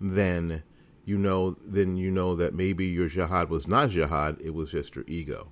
then 0.00 0.62
you 1.04 1.18
know 1.18 1.56
then 1.64 1.96
you 1.98 2.10
know 2.10 2.34
that 2.36 2.54
maybe 2.54 2.86
your 2.86 3.08
jihad 3.08 3.50
was 3.50 3.68
not 3.68 3.90
jihad; 3.90 4.40
it 4.40 4.54
was 4.54 4.70
just 4.70 4.96
your 4.96 5.04
ego. 5.06 5.48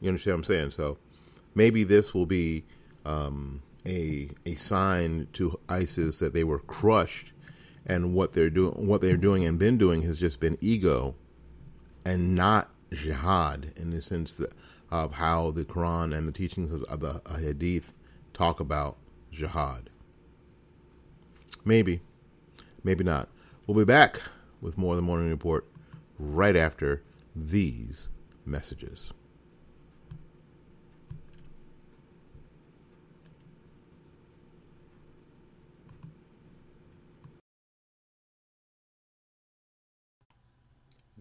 You 0.00 0.08
understand 0.08 0.38
what 0.38 0.38
I'm 0.38 0.54
saying? 0.54 0.70
So 0.72 0.98
maybe 1.54 1.84
this 1.84 2.14
will 2.14 2.26
be 2.26 2.64
um, 3.04 3.62
a 3.86 4.30
a 4.46 4.54
sign 4.54 5.28
to 5.34 5.58
ISIS 5.68 6.18
that 6.18 6.32
they 6.32 6.44
were 6.44 6.60
crushed 6.60 7.32
and 7.86 8.14
what 8.14 8.32
they're 8.32 8.50
doing, 8.50 8.86
what 8.86 9.00
they're 9.00 9.16
doing 9.16 9.44
and 9.44 9.58
been 9.58 9.78
doing 9.78 10.02
has 10.02 10.18
just 10.18 10.40
been 10.40 10.58
ego, 10.60 11.14
and 12.04 12.34
not 12.34 12.70
jihad 12.92 13.72
in 13.76 13.90
the 13.90 14.02
sense 14.02 14.32
that, 14.34 14.52
of 14.90 15.12
how 15.12 15.50
the 15.50 15.64
Quran 15.64 16.16
and 16.16 16.28
the 16.28 16.32
teachings 16.32 16.72
of, 16.72 16.82
of 16.84 17.00
the 17.00 17.20
Hadith 17.38 17.94
talk 18.34 18.60
about 18.60 18.96
jihad. 19.32 19.90
Maybe, 21.64 22.00
maybe 22.82 23.04
not. 23.04 23.28
We'll 23.66 23.78
be 23.78 23.84
back 23.84 24.20
with 24.60 24.76
more 24.76 24.92
of 24.92 24.96
the 24.96 25.02
morning 25.02 25.30
report 25.30 25.66
right 26.18 26.56
after 26.56 27.02
these 27.34 28.08
messages. 28.44 29.12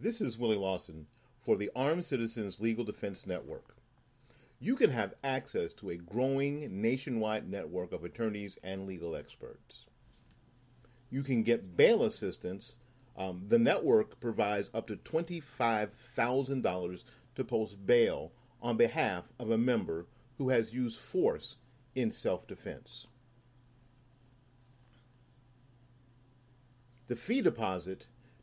This 0.01 0.21
is 0.21 0.37
Willie 0.37 0.55
Lawson 0.55 1.07
for 1.41 1.57
the 1.57 1.69
Armed 1.75 2.05
Citizens 2.05 2.61
Legal 2.61 2.85
Defense 2.85 3.27
Network. 3.27 3.75
You 4.57 4.77
can 4.77 4.91
have 4.91 5.15
access 5.25 5.73
to 5.73 5.89
a 5.89 5.97
growing 5.97 6.81
nationwide 6.81 7.49
network 7.49 7.91
of 7.91 8.05
attorneys 8.05 8.57
and 8.63 8.87
legal 8.87 9.13
experts. 9.13 9.87
You 11.09 11.21
can 11.21 11.43
get 11.43 11.75
bail 11.75 12.03
assistance. 12.03 12.77
Um, 13.17 13.43
the 13.49 13.59
network 13.59 14.21
provides 14.21 14.69
up 14.73 14.87
to 14.87 14.95
$25,000 14.95 17.03
to 17.35 17.43
post 17.43 17.85
bail 17.85 18.31
on 18.61 18.77
behalf 18.77 19.25
of 19.37 19.51
a 19.51 19.57
member 19.57 20.05
who 20.37 20.47
has 20.47 20.71
used 20.71 20.97
force 20.97 21.57
in 21.93 22.11
self 22.11 22.47
defense. 22.47 23.05
The 27.07 27.17
fee 27.17 27.41
deposit 27.41 28.07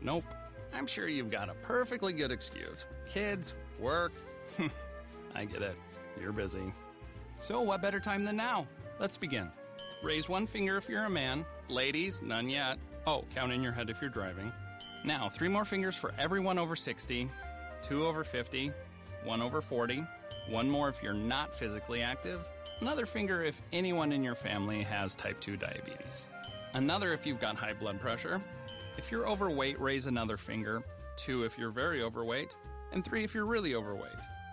Nope. 0.00 0.32
I'm 0.72 0.86
sure 0.86 1.08
you've 1.08 1.30
got 1.30 1.48
a 1.48 1.54
perfectly 1.54 2.12
good 2.12 2.30
excuse. 2.30 2.86
Kids, 3.06 3.54
work. 3.80 4.12
I 5.34 5.44
get 5.44 5.62
it. 5.62 5.76
You're 6.20 6.32
busy. 6.32 6.72
So, 7.36 7.60
what 7.60 7.82
better 7.82 8.00
time 8.00 8.24
than 8.24 8.36
now? 8.36 8.66
Let's 8.98 9.16
begin. 9.16 9.50
Raise 10.02 10.28
one 10.28 10.46
finger 10.46 10.76
if 10.76 10.88
you're 10.88 11.04
a 11.04 11.10
man. 11.10 11.44
Ladies, 11.68 12.22
none 12.22 12.48
yet. 12.48 12.78
Oh, 13.08 13.24
count 13.32 13.52
in 13.52 13.62
your 13.62 13.70
head 13.70 13.88
if 13.88 14.00
you're 14.00 14.10
driving. 14.10 14.52
Now, 15.04 15.28
three 15.28 15.46
more 15.46 15.64
fingers 15.64 15.94
for 15.94 16.12
everyone 16.18 16.58
over 16.58 16.74
60, 16.74 17.30
two 17.80 18.04
over 18.04 18.24
50, 18.24 18.72
one 19.22 19.40
over 19.40 19.62
40, 19.62 20.04
one 20.48 20.68
more 20.68 20.88
if 20.88 21.00
you're 21.04 21.14
not 21.14 21.54
physically 21.54 22.02
active, 22.02 22.44
another 22.80 23.06
finger 23.06 23.44
if 23.44 23.62
anyone 23.72 24.10
in 24.10 24.24
your 24.24 24.34
family 24.34 24.82
has 24.82 25.14
type 25.14 25.38
2 25.38 25.56
diabetes, 25.56 26.28
another 26.74 27.12
if 27.12 27.24
you've 27.24 27.38
got 27.38 27.54
high 27.54 27.74
blood 27.74 28.00
pressure. 28.00 28.42
If 28.98 29.12
you're 29.12 29.28
overweight, 29.28 29.80
raise 29.80 30.08
another 30.08 30.36
finger, 30.36 30.82
two 31.16 31.44
if 31.44 31.56
you're 31.56 31.70
very 31.70 32.02
overweight, 32.02 32.56
and 32.92 33.04
three 33.04 33.22
if 33.22 33.36
you're 33.36 33.46
really 33.46 33.76
overweight. 33.76 34.10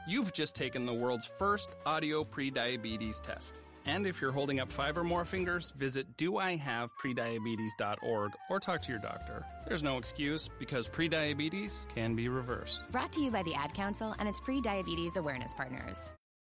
You've 0.07 0.31
just 0.31 0.55
taken 0.55 0.85
the 0.85 0.93
world's 0.93 1.25
first 1.25 1.71
audio 1.87 2.23
pre-diabetes 2.23 3.19
test. 3.19 3.61
And 3.85 4.07
if 4.07 4.21
you're 4.21 4.31
holding 4.31 4.59
up 4.59 4.71
five 4.71 4.97
or 4.97 5.03
more 5.03 5.25
fingers, 5.25 5.69
visit 5.71 6.15
doihaveprediabetes.org 6.17 8.31
or 8.49 8.59
talk 8.59 8.81
to 8.83 8.91
your 8.91 8.99
doctor. 8.99 9.43
There's 9.67 9.83
no 9.83 9.97
excuse 9.97 10.49
because 10.59 10.89
prediabetes 10.89 11.87
can 11.89 12.15
be 12.15 12.29
reversed. 12.29 12.89
Brought 12.91 13.11
to 13.13 13.21
you 13.21 13.31
by 13.31 13.41
the 13.43 13.55
Ad 13.55 13.73
Council 13.73 14.15
and 14.19 14.29
its 14.29 14.39
pre 14.39 14.61
diabetes 14.61 15.17
awareness 15.17 15.53
partners. 15.53 16.13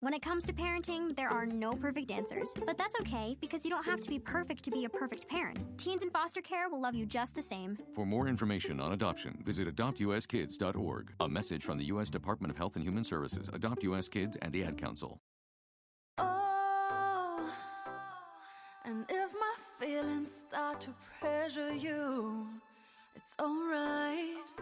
When 0.05 0.13
it 0.13 0.21
comes 0.21 0.45
to 0.45 0.53
parenting, 0.53 1.17
there 1.17 1.31
are 1.31 1.47
no 1.47 1.73
perfect 1.73 2.11
answers, 2.11 2.53
but 2.67 2.77
that's 2.77 2.95
okay 3.01 3.39
because 3.41 3.65
you 3.65 3.71
don't 3.71 3.87
have 3.87 4.01
to 4.01 4.11
be 4.11 4.19
perfect 4.19 4.63
to 4.65 4.71
be 4.71 4.85
a 4.85 4.89
perfect 4.91 5.27
parent. 5.31 5.67
Teens 5.79 6.03
in 6.03 6.11
foster 6.11 6.43
care 6.43 6.69
will 6.69 6.83
love 6.83 6.95
you 6.95 7.07
just 7.07 7.35
the 7.35 7.41
same. 7.41 7.79
For 7.95 8.05
more 8.05 8.29
information 8.29 8.81
on 8.81 8.93
adoption, 8.93 9.39
visit 9.43 9.67
adoptuskids.org. 9.75 11.13
A 11.21 11.27
message 11.27 11.65
from 11.65 11.79
the 11.79 11.87
U.S. 11.87 12.11
Department 12.11 12.51
of 12.51 12.59
Health 12.59 12.77
and 12.77 12.85
Human 12.85 13.03
Services, 13.03 13.49
Adopt 13.55 13.83
U.S. 13.85 14.07
Kids, 14.07 14.37
and 14.43 14.53
the 14.53 14.65
Ad 14.65 14.77
Council. 14.77 15.23
Oh, 16.19 16.54
and 18.85 19.05
if 19.09 19.33
my 19.33 19.55
feelings 19.81 20.31
start 20.31 20.81
to 20.83 20.95
pressure 21.19 21.73
you, 21.73 22.47
it's 23.17 23.35
alright. 23.41 24.53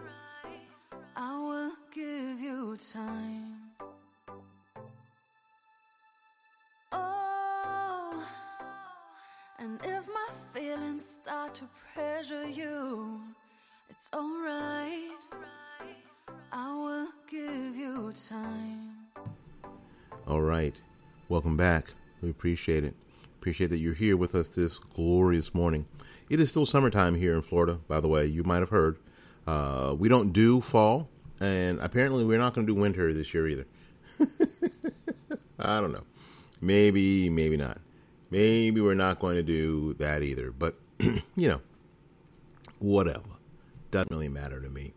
I 1.16 1.38
will 1.38 1.72
give 1.92 2.40
you 2.40 2.78
time. 2.92 3.72
Oh, 6.92 8.24
and 9.58 9.80
if 9.84 10.06
my 10.06 10.28
feelings 10.54 11.04
start 11.04 11.54
to 11.56 11.68
pressure 11.92 12.48
you, 12.48 13.20
it's 13.90 14.08
alright. 14.14 15.26
I 16.52 16.72
will 16.74 17.08
give 17.30 17.74
you 17.76 18.12
time. 18.28 18.92
All 20.26 20.40
right. 20.40 20.74
Welcome 21.28 21.56
back. 21.56 21.94
We 22.20 22.30
appreciate 22.30 22.84
it. 22.84 22.94
Appreciate 23.42 23.70
that 23.70 23.78
you're 23.78 23.92
here 23.92 24.16
with 24.16 24.36
us 24.36 24.50
this 24.50 24.78
glorious 24.78 25.52
morning. 25.52 25.84
It 26.30 26.38
is 26.38 26.50
still 26.50 26.64
summertime 26.64 27.16
here 27.16 27.34
in 27.34 27.42
Florida, 27.42 27.80
by 27.88 27.98
the 27.98 28.06
way. 28.06 28.24
You 28.24 28.44
might 28.44 28.60
have 28.60 28.68
heard. 28.68 28.98
Uh, 29.48 29.96
we 29.98 30.08
don't 30.08 30.32
do 30.32 30.60
fall, 30.60 31.08
and 31.40 31.80
apparently 31.80 32.24
we're 32.24 32.38
not 32.38 32.54
going 32.54 32.68
to 32.68 32.72
do 32.72 32.80
winter 32.80 33.12
this 33.12 33.34
year 33.34 33.48
either. 33.48 33.66
I 35.58 35.80
don't 35.80 35.90
know. 35.90 36.04
Maybe, 36.60 37.28
maybe 37.30 37.56
not. 37.56 37.80
Maybe 38.30 38.80
we're 38.80 38.94
not 38.94 39.18
going 39.18 39.34
to 39.34 39.42
do 39.42 39.94
that 39.94 40.22
either. 40.22 40.52
But, 40.52 40.76
you 41.00 41.48
know, 41.48 41.60
whatever. 42.78 43.24
Doesn't 43.90 44.12
really 44.12 44.28
matter 44.28 44.60
to 44.60 44.68
me. 44.68 44.92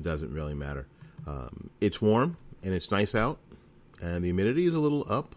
Doesn't 0.00 0.32
really 0.32 0.54
matter. 0.54 0.86
Um, 1.26 1.70
it's 1.80 2.00
warm 2.00 2.36
and 2.62 2.72
it's 2.72 2.92
nice 2.92 3.16
out, 3.16 3.38
and 4.00 4.22
the 4.22 4.28
humidity 4.28 4.66
is 4.66 4.74
a 4.74 4.78
little 4.78 5.04
up 5.10 5.34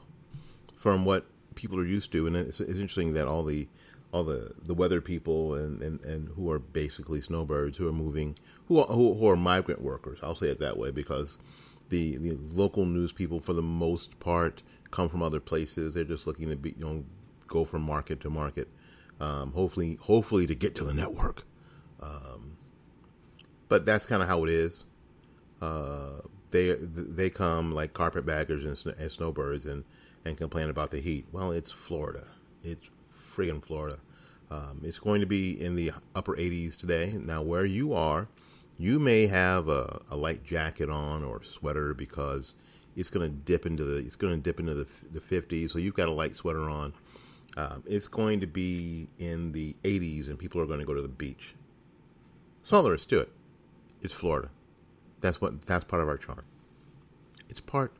from 0.77 1.03
what 1.03 1.25
people 1.55 1.79
are 1.79 1.85
used 1.85 2.11
to. 2.11 2.27
And 2.27 2.35
it's, 2.35 2.59
it's 2.59 2.71
interesting 2.71 3.13
that 3.13 3.27
all 3.27 3.43
the 3.43 3.67
all 4.11 4.23
the, 4.23 4.53
the 4.63 4.73
weather 4.73 5.01
people 5.01 5.55
and, 5.55 5.81
and, 5.81 5.99
and 6.05 6.29
who 6.29 6.49
are 6.49 6.59
basically 6.59 7.19
snowbirds 7.19 7.77
who 7.77 7.85
are 7.85 7.91
moving, 7.91 8.37
who 8.67 8.79
are, 8.79 8.87
who, 8.87 9.27
are 9.27 9.35
migrant 9.35 9.81
workers. 9.81 10.19
I'll 10.23 10.35
say 10.35 10.47
it 10.47 10.59
that 10.59 10.77
way 10.77 10.91
because 10.91 11.37
the 11.89 12.15
the 12.17 12.37
local 12.53 12.85
news 12.85 13.11
people, 13.11 13.39
for 13.39 13.53
the 13.53 13.61
most 13.61 14.19
part, 14.19 14.63
come 14.91 15.09
from 15.09 15.21
other 15.21 15.39
places. 15.39 15.93
They're 15.93 16.03
just 16.03 16.27
looking 16.27 16.49
to 16.49 16.55
be 16.55 16.75
you 16.77 16.85
know 16.85 17.03
go 17.47 17.65
from 17.65 17.81
market 17.81 18.21
to 18.21 18.29
market. 18.29 18.69
Um, 19.19 19.51
hopefully, 19.53 19.97
hopefully 20.01 20.47
to 20.47 20.55
get 20.55 20.75
to 20.75 20.83
the 20.83 20.93
network. 20.93 21.43
Um, 22.01 22.57
but 23.69 23.85
that's 23.85 24.05
kind 24.05 24.21
of 24.21 24.27
how 24.27 24.43
it 24.43 24.49
is. 24.49 24.85
Uh, 25.61 26.21
they 26.51 26.75
they 26.79 27.29
come 27.29 27.73
like 27.73 27.93
carpetbaggers 27.93 28.63
and, 28.65 28.95
and 28.97 29.11
snowbirds 29.11 29.65
and 29.65 29.83
and 30.25 30.37
complain 30.37 30.69
about 30.69 30.91
the 30.91 30.99
heat. 30.99 31.25
Well, 31.31 31.51
it's 31.51 31.71
Florida. 31.71 32.27
It's 32.63 32.89
friggin' 33.35 33.63
Florida. 33.63 33.99
Um, 34.51 34.81
it's 34.83 34.99
going 34.99 35.21
to 35.21 35.27
be 35.27 35.59
in 35.61 35.75
the 35.75 35.91
upper 36.15 36.35
80s 36.35 36.77
today. 36.77 37.13
Now, 37.19 37.41
where 37.41 37.65
you 37.65 37.93
are, 37.93 38.27
you 38.77 38.99
may 38.99 39.27
have 39.27 39.69
a, 39.69 40.01
a 40.11 40.15
light 40.15 40.43
jacket 40.43 40.89
on 40.89 41.23
or 41.23 41.43
sweater 41.43 41.93
because 41.93 42.55
it's 42.95 43.09
going 43.09 43.29
to 43.29 43.35
dip 43.35 43.65
into 43.65 43.83
the 43.83 43.97
it's 43.97 44.15
going 44.15 44.33
to 44.33 44.39
dip 44.39 44.59
into 44.59 44.73
the, 44.73 44.87
the 45.11 45.19
50s. 45.19 45.71
So 45.71 45.79
you've 45.79 45.95
got 45.95 46.09
a 46.09 46.11
light 46.11 46.35
sweater 46.35 46.69
on. 46.69 46.93
Um, 47.57 47.83
it's 47.85 48.07
going 48.07 48.41
to 48.41 48.47
be 48.47 49.07
in 49.17 49.53
the 49.53 49.75
80s, 49.83 50.27
and 50.27 50.37
people 50.37 50.59
are 50.59 50.65
going 50.65 50.79
to 50.79 50.85
go 50.85 50.93
to 50.93 51.01
the 51.01 51.07
beach. 51.07 51.55
That's 52.61 52.73
all 52.73 52.83
there 52.83 52.95
is 52.95 53.05
to 53.05 53.19
it. 53.19 53.31
It's 54.01 54.13
Florida. 54.13 54.49
That's 55.21 55.39
what 55.39 55.65
that's 55.65 55.85
part 55.85 56.01
of 56.01 56.09
our 56.09 56.17
charm. 56.17 56.43
It's 57.49 57.61
part 57.61 57.93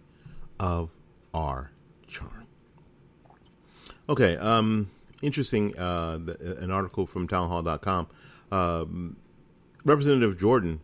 of 0.59 0.91
our 1.33 1.71
charm. 2.15 2.47
Okay, 4.07 4.37
um, 4.37 4.89
interesting. 5.21 5.77
Uh, 5.77 6.17
the, 6.23 6.57
an 6.61 6.71
article 6.71 7.05
from 7.05 7.27
townhall.com. 7.27 8.07
Um, 8.51 9.17
Representative 9.83 10.39
Jordan, 10.39 10.81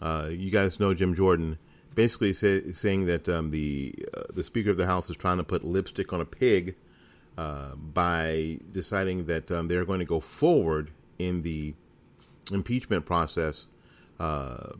uh, 0.00 0.28
you 0.30 0.50
guys 0.50 0.78
know 0.78 0.94
Jim 0.94 1.14
Jordan, 1.14 1.58
basically 1.94 2.32
say, 2.32 2.72
saying 2.72 3.06
that 3.06 3.28
um, 3.28 3.50
the 3.50 3.94
uh, 4.14 4.24
the 4.32 4.44
Speaker 4.44 4.70
of 4.70 4.76
the 4.76 4.86
House 4.86 5.10
is 5.10 5.16
trying 5.16 5.38
to 5.38 5.44
put 5.44 5.64
lipstick 5.64 6.12
on 6.12 6.20
a 6.20 6.24
pig 6.24 6.76
uh, 7.38 7.74
by 7.74 8.58
deciding 8.70 9.26
that 9.26 9.50
um, 9.50 9.68
they're 9.68 9.84
going 9.84 10.00
to 10.00 10.04
go 10.04 10.20
forward 10.20 10.90
in 11.18 11.42
the 11.42 11.74
impeachment 12.52 13.06
process 13.06 13.66
uh, 14.20 14.72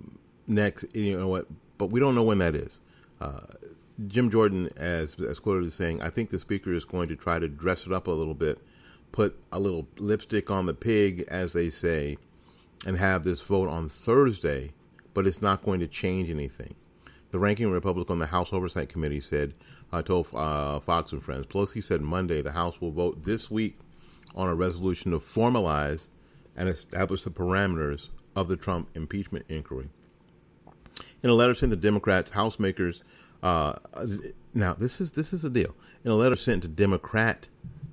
next. 0.46 0.85
You 0.94 1.18
know 1.18 1.28
what? 1.28 1.46
But 1.78 1.87
we 1.87 1.98
don't 1.98 2.14
know 2.14 2.22
when 2.22 2.38
that 2.38 2.54
is. 2.54 2.78
Jim 4.07 4.31
Jordan, 4.31 4.70
as 4.76 5.16
as 5.16 5.38
quoted 5.38 5.66
as 5.66 5.74
saying, 5.74 6.02
I 6.02 6.11
think 6.11 6.31
the 6.31 6.38
Speaker 6.38 6.72
is 6.72 6.85
going 6.85 7.09
to 7.09 7.16
try 7.16 7.38
to 7.38 7.48
dress 7.48 7.87
it 7.87 7.92
up 7.92 8.07
a 8.07 8.11
little 8.11 8.35
bit, 8.35 8.59
put 9.12 9.37
a 9.52 9.59
little 9.59 9.87
lipstick 9.98 10.50
on 10.50 10.66
the 10.66 10.74
pig, 10.74 11.24
as 11.28 11.52
they 11.52 11.70
say, 11.70 12.16
and 12.87 12.96
have 12.96 13.24
this 13.24 13.42
vote 13.42 13.68
on 13.68 13.88
Thursday. 13.88 14.72
But 15.14 15.26
it's 15.26 15.42
not 15.42 15.62
going 15.62 15.81
to 15.81 15.87
change 15.87 16.31
anything. 16.31 16.74
The 17.33 17.38
ranking 17.38 17.70
Republican 17.70 18.14
on 18.14 18.18
the 18.18 18.26
House 18.26 18.52
Oversight 18.52 18.88
Committee 18.88 19.20
said, 19.20 19.55
I 19.92 20.00
told 20.00 20.28
uh, 20.33 20.81
Fox 20.81 21.12
and 21.12 21.22
Friends, 21.22 21.46
Pelosi 21.46 21.83
said 21.83 22.00
Monday 22.00 22.40
the 22.40 22.52
House 22.52 22.81
will 22.81 22.92
vote 22.92 23.24
this 23.24 23.50
week 23.50 23.78
on 24.35 24.48
a 24.48 24.55
resolution 24.55 25.12
to 25.12 25.18
formalize 25.18 26.09
and 26.57 26.68
establish 26.68 27.22
the 27.22 27.31
parameters 27.31 28.09
of 28.35 28.48
the 28.48 28.57
Trump 28.57 28.88
impeachment 28.94 29.44
inquiry. 29.48 29.90
In 31.22 31.31
a 31.31 31.35
letter 31.35 31.55
sent 31.55 31.70
to 31.70 31.76
Democrats, 31.76 32.31
House 32.31 32.59
makers, 32.59 33.02
uh, 33.42 33.74
now 34.55 34.74
this 34.74 35.00
is 35.00 35.12
this 35.12 35.33
is 35.33 35.44
a 35.44 35.50
deal. 35.50 35.74
In 36.05 36.11
a 36.11 36.14
letter 36.14 36.37
sent 36.37 36.62
to 36.62 36.68
Democrat 36.68 37.48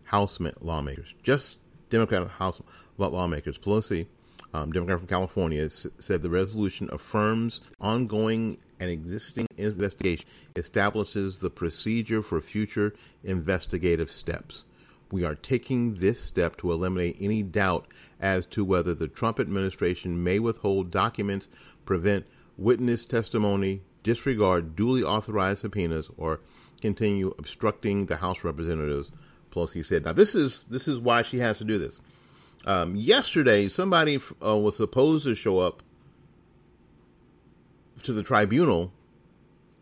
House 0.06 0.40
lawmakers, 0.62 1.14
just 1.24 1.60
Democrat 1.90 2.28
House 2.28 2.62
lawmakers, 2.98 3.58
Pelosi, 3.58 4.08
um, 4.54 4.72
Democrat 4.72 5.00
from 5.00 5.08
California, 5.08 5.64
s- 5.66 5.88
said 6.00 6.22
the 6.22 6.30
resolution 6.30 6.90
affirms 6.92 7.62
ongoing 7.80 8.58
and 8.80 8.90
existing 8.90 9.46
investigation, 9.58 10.26
establishes 10.56 11.40
the 11.40 11.50
procedure 11.50 12.22
for 12.22 12.42
future 12.42 12.94
investigative 13.24 14.12
steps. 14.12 14.64
We 15.12 15.24
are 15.24 15.36
taking 15.36 15.96
this 15.96 16.20
step 16.20 16.56
to 16.58 16.72
eliminate 16.72 17.18
any 17.20 17.42
doubt 17.42 17.88
as 18.20 18.46
to 18.48 18.64
whether 18.64 18.94
the 18.94 19.08
Trump 19.08 19.40
administration 19.40 20.24
may 20.24 20.38
withhold 20.40 20.92
documents, 20.92 21.48
prevent 21.90 22.24
witness 22.56 23.08
testimony, 23.08 23.82
disregard 24.04 24.76
duly 24.76 25.02
authorized 25.02 25.62
subpoenas, 25.62 26.08
or 26.18 26.40
continue 26.82 27.34
obstructing 27.40 28.06
the 28.06 28.18
House 28.18 28.44
representatives. 28.44 29.12
Pelosi 29.50 29.84
said, 29.84 30.06
"Now 30.06 30.14
this 30.14 30.36
is 30.36 30.66
this 30.70 30.88
is 30.88 31.00
why 31.00 31.24
she 31.24 31.40
has 31.40 31.58
to 31.58 31.64
do 31.64 31.80
this." 31.80 32.00
Um, 32.64 32.96
yesterday, 32.96 33.70
somebody 33.70 34.22
uh, 34.46 34.56
was 34.56 34.78
supposed 34.78 35.26
to 35.26 35.34
show 35.34 35.58
up 35.58 35.82
to 38.04 38.14
the 38.14 38.22
tribunal 38.22 38.94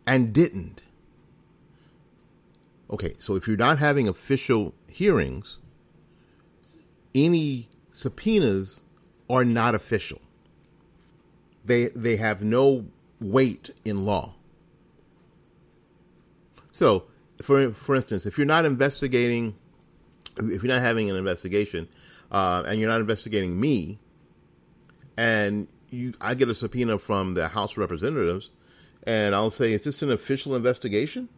and 0.06 0.32
didn't. 0.32 0.80
Okay, 2.90 3.16
so 3.18 3.36
if 3.36 3.46
you're 3.46 3.58
not 3.58 3.78
having 3.78 4.08
official 4.08 4.72
hearings, 4.86 5.58
any 7.14 7.68
subpoenas 7.90 8.80
are 9.28 9.44
not 9.44 9.74
official. 9.74 10.22
They 11.68 11.88
they 11.88 12.16
have 12.16 12.42
no 12.42 12.86
weight 13.20 13.70
in 13.84 14.06
law. 14.06 14.34
So, 16.72 17.04
for 17.42 17.72
for 17.72 17.94
instance, 17.94 18.24
if 18.24 18.38
you're 18.38 18.46
not 18.46 18.64
investigating, 18.64 19.54
if 20.38 20.62
you're 20.62 20.72
not 20.72 20.80
having 20.80 21.10
an 21.10 21.16
investigation, 21.16 21.88
uh, 22.32 22.62
and 22.66 22.80
you're 22.80 22.88
not 22.88 23.00
investigating 23.00 23.60
me, 23.60 23.98
and 25.16 25.68
you, 25.90 26.14
I 26.20 26.34
get 26.34 26.48
a 26.48 26.54
subpoena 26.54 26.98
from 26.98 27.34
the 27.34 27.48
House 27.48 27.72
of 27.72 27.78
Representatives, 27.78 28.50
and 29.02 29.34
I'll 29.34 29.50
say, 29.50 29.72
"Is 29.72 29.84
this 29.84 30.00
an 30.00 30.10
official 30.10 30.56
investigation?" 30.56 31.28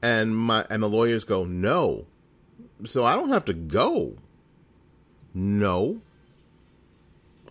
And 0.00 0.34
my 0.34 0.64
and 0.70 0.82
the 0.82 0.88
lawyers 0.88 1.24
go, 1.24 1.44
"No," 1.44 2.06
so 2.86 3.04
I 3.04 3.14
don't 3.14 3.28
have 3.28 3.44
to 3.44 3.52
go. 3.52 4.16
No, 5.34 6.00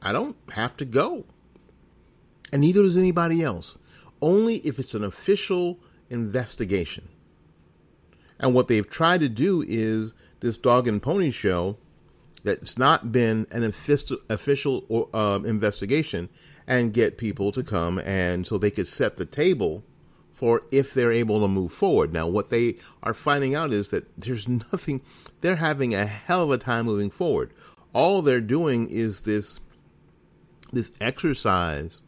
I 0.02 0.12
don't 0.12 0.36
have 0.52 0.76
to 0.78 0.86
go, 0.86 1.26
and 2.52 2.62
neither 2.62 2.82
does 2.82 2.98
anybody 2.98 3.44
else. 3.44 3.78
Only 4.22 4.58
if 4.58 4.80
it's 4.80 4.94
an 4.94 5.04
official 5.04 5.80
investigation. 6.10 7.08
And 8.40 8.54
what 8.54 8.68
they've 8.68 8.90
tried 8.90 9.22
to 9.22 9.30
do 9.30 9.64
is 9.68 10.14
this 10.40 10.58
dog 10.58 10.88
and 10.88 11.02
pony 11.02 11.32
show 11.32 11.78
that's 12.44 12.78
not 12.78 13.12
been 13.12 13.46
an 13.52 13.64
official, 13.64 15.10
uh, 15.14 15.40
investigation 15.44 16.30
and 16.66 16.94
get 16.94 17.18
people 17.18 17.52
to 17.52 17.64
come 17.64 18.00
and 18.00 18.48
so 18.48 18.58
they 18.58 18.72
could 18.72 18.88
set 18.88 19.18
the 19.18 19.26
table 19.26 19.84
for 20.32 20.62
if 20.72 20.94
they're 20.94 21.12
able 21.12 21.42
to 21.42 21.48
move 21.50 21.74
forward. 21.74 22.14
Now, 22.14 22.28
what 22.28 22.50
they 22.50 22.78
are 23.04 23.14
finding 23.14 23.56
out 23.56 23.74
is 23.74 23.90
that 23.90 24.06
there's 24.18 24.48
nothing, 24.72 25.02
they're 25.42 25.58
having 25.58 25.94
a 25.94 26.06
hell 26.06 26.44
of 26.44 26.52
a 26.52 26.58
time 26.58 26.86
moving 26.86 27.10
forward. 27.10 27.52
All 27.92 28.22
they're 28.22 28.40
doing 28.40 28.88
is 28.90 29.22
this, 29.22 29.60
this 30.72 30.92
exercise 31.02 32.02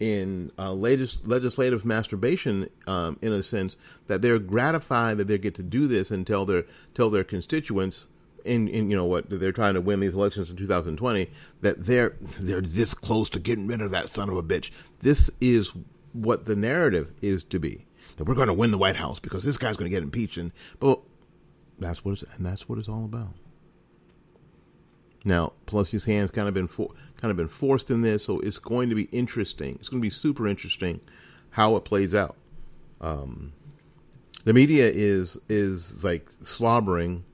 in 0.00 0.50
uh, 0.58 0.72
legislative 0.72 1.84
masturbation, 1.84 2.68
um, 2.86 3.18
in 3.20 3.32
a 3.32 3.42
sense 3.42 3.76
that 4.06 4.22
they're 4.22 4.38
gratified 4.38 5.18
that 5.18 5.28
they 5.28 5.38
get 5.38 5.54
to 5.54 5.62
do 5.62 5.86
this 5.86 6.10
and 6.10 6.26
tell 6.26 6.46
their 6.46 6.64
tell 6.94 7.10
their 7.10 7.22
constituents 7.22 8.06
in, 8.44 8.66
in 8.68 8.90
you 8.90 8.96
know 8.96 9.04
what 9.04 9.28
they're 9.28 9.52
trying 9.52 9.74
to 9.74 9.80
win 9.80 10.00
these 10.00 10.14
elections 10.14 10.50
in 10.50 10.56
2020 10.56 11.30
that 11.60 11.84
they're 11.84 12.16
they're 12.40 12.62
this 12.62 12.94
close 12.94 13.28
to 13.30 13.38
getting 13.38 13.66
rid 13.66 13.82
of 13.82 13.90
that 13.90 14.08
son 14.08 14.30
of 14.30 14.36
a 14.36 14.42
bitch. 14.42 14.70
This 15.00 15.30
is 15.40 15.72
what 16.12 16.46
the 16.46 16.56
narrative 16.56 17.12
is 17.20 17.44
to 17.44 17.60
be 17.60 17.86
that 18.16 18.24
we're 18.24 18.34
going 18.34 18.48
to 18.48 18.54
win 18.54 18.70
the 18.70 18.78
White 18.78 18.96
House 18.96 19.20
because 19.20 19.44
this 19.44 19.58
guy's 19.58 19.76
going 19.76 19.90
to 19.90 19.94
get 19.94 20.02
impeached 20.02 20.38
and 20.38 20.50
but 20.80 21.00
that's 21.78 22.04
what 22.04 22.12
it's 22.12 22.22
and 22.36 22.46
that's 22.46 22.68
what 22.68 22.78
it's 22.78 22.88
all 22.88 23.04
about. 23.04 23.34
Now, 25.24 25.52
Pelosi's 25.66 26.04
hands 26.04 26.30
kind 26.30 26.48
of 26.48 26.54
been 26.54 26.68
for, 26.68 26.90
kind 27.20 27.30
of 27.30 27.36
been 27.36 27.48
forced 27.48 27.90
in 27.90 28.02
this, 28.02 28.24
so 28.24 28.40
it's 28.40 28.58
going 28.58 28.88
to 28.88 28.94
be 28.94 29.04
interesting. 29.04 29.76
It's 29.78 29.88
going 29.88 30.00
to 30.00 30.06
be 30.06 30.10
super 30.10 30.48
interesting 30.48 31.00
how 31.50 31.76
it 31.76 31.84
plays 31.84 32.14
out. 32.14 32.36
Um, 33.00 33.52
the 34.44 34.52
media 34.52 34.90
is 34.90 35.36
is 35.48 36.02
like 36.02 36.30
slobbering. 36.42 37.24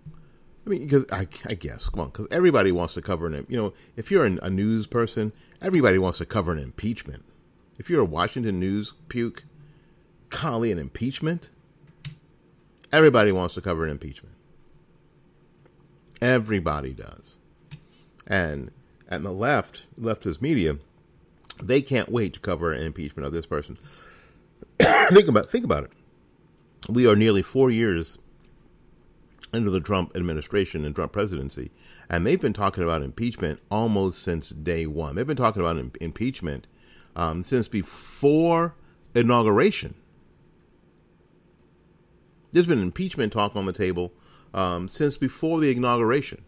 I 0.66 0.70
mean, 0.70 0.84
because 0.84 1.04
I, 1.12 1.28
I 1.46 1.54
guess 1.54 1.88
come 1.88 2.00
on, 2.00 2.08
because 2.08 2.26
everybody 2.30 2.72
wants 2.72 2.94
to 2.94 3.02
cover 3.02 3.26
an 3.26 3.46
you 3.48 3.56
know 3.56 3.72
if 3.96 4.10
you're 4.10 4.24
an, 4.24 4.40
a 4.42 4.50
news 4.50 4.86
person, 4.86 5.32
everybody 5.62 5.98
wants 5.98 6.18
to 6.18 6.26
cover 6.26 6.52
an 6.52 6.58
impeachment. 6.58 7.24
If 7.78 7.90
you're 7.90 8.00
a 8.00 8.06
Washington 8.06 8.58
News 8.58 8.94
puke, 9.08 9.44
golly, 10.30 10.72
an 10.72 10.78
impeachment. 10.78 11.50
Everybody 12.92 13.32
wants 13.32 13.54
to 13.54 13.60
cover 13.60 13.84
an 13.84 13.90
impeachment. 13.90 14.34
Everybody 16.22 16.94
does. 16.94 17.38
And 18.26 18.70
at 19.08 19.22
the 19.22 19.32
left, 19.32 19.86
leftist 20.00 20.40
media, 20.40 20.78
they 21.62 21.80
can't 21.82 22.10
wait 22.10 22.34
to 22.34 22.40
cover 22.40 22.72
an 22.72 22.82
impeachment 22.82 23.26
of 23.26 23.32
this 23.32 23.46
person. 23.46 23.78
think 24.80 25.28
about 25.28 25.50
think 25.50 25.64
about 25.64 25.84
it. 25.84 25.90
We 26.88 27.06
are 27.06 27.16
nearly 27.16 27.42
four 27.42 27.70
years 27.70 28.18
into 29.52 29.70
the 29.70 29.80
Trump 29.80 30.16
administration 30.16 30.84
and 30.84 30.94
Trump 30.94 31.12
presidency, 31.12 31.70
and 32.10 32.26
they've 32.26 32.40
been 32.40 32.52
talking 32.52 32.84
about 32.84 33.02
impeachment 33.02 33.60
almost 33.70 34.22
since 34.22 34.50
day 34.50 34.86
one. 34.86 35.14
They've 35.14 35.26
been 35.26 35.36
talking 35.36 35.62
about 35.62 35.78
im- 35.78 35.92
impeachment 36.00 36.66
um, 37.14 37.42
since 37.42 37.68
before 37.68 38.74
inauguration. 39.14 39.94
There's 42.52 42.66
been 42.66 42.82
impeachment 42.82 43.32
talk 43.32 43.54
on 43.56 43.66
the 43.66 43.72
table 43.72 44.12
um, 44.52 44.88
since 44.88 45.16
before 45.16 45.60
the 45.60 45.70
inauguration 45.70 46.44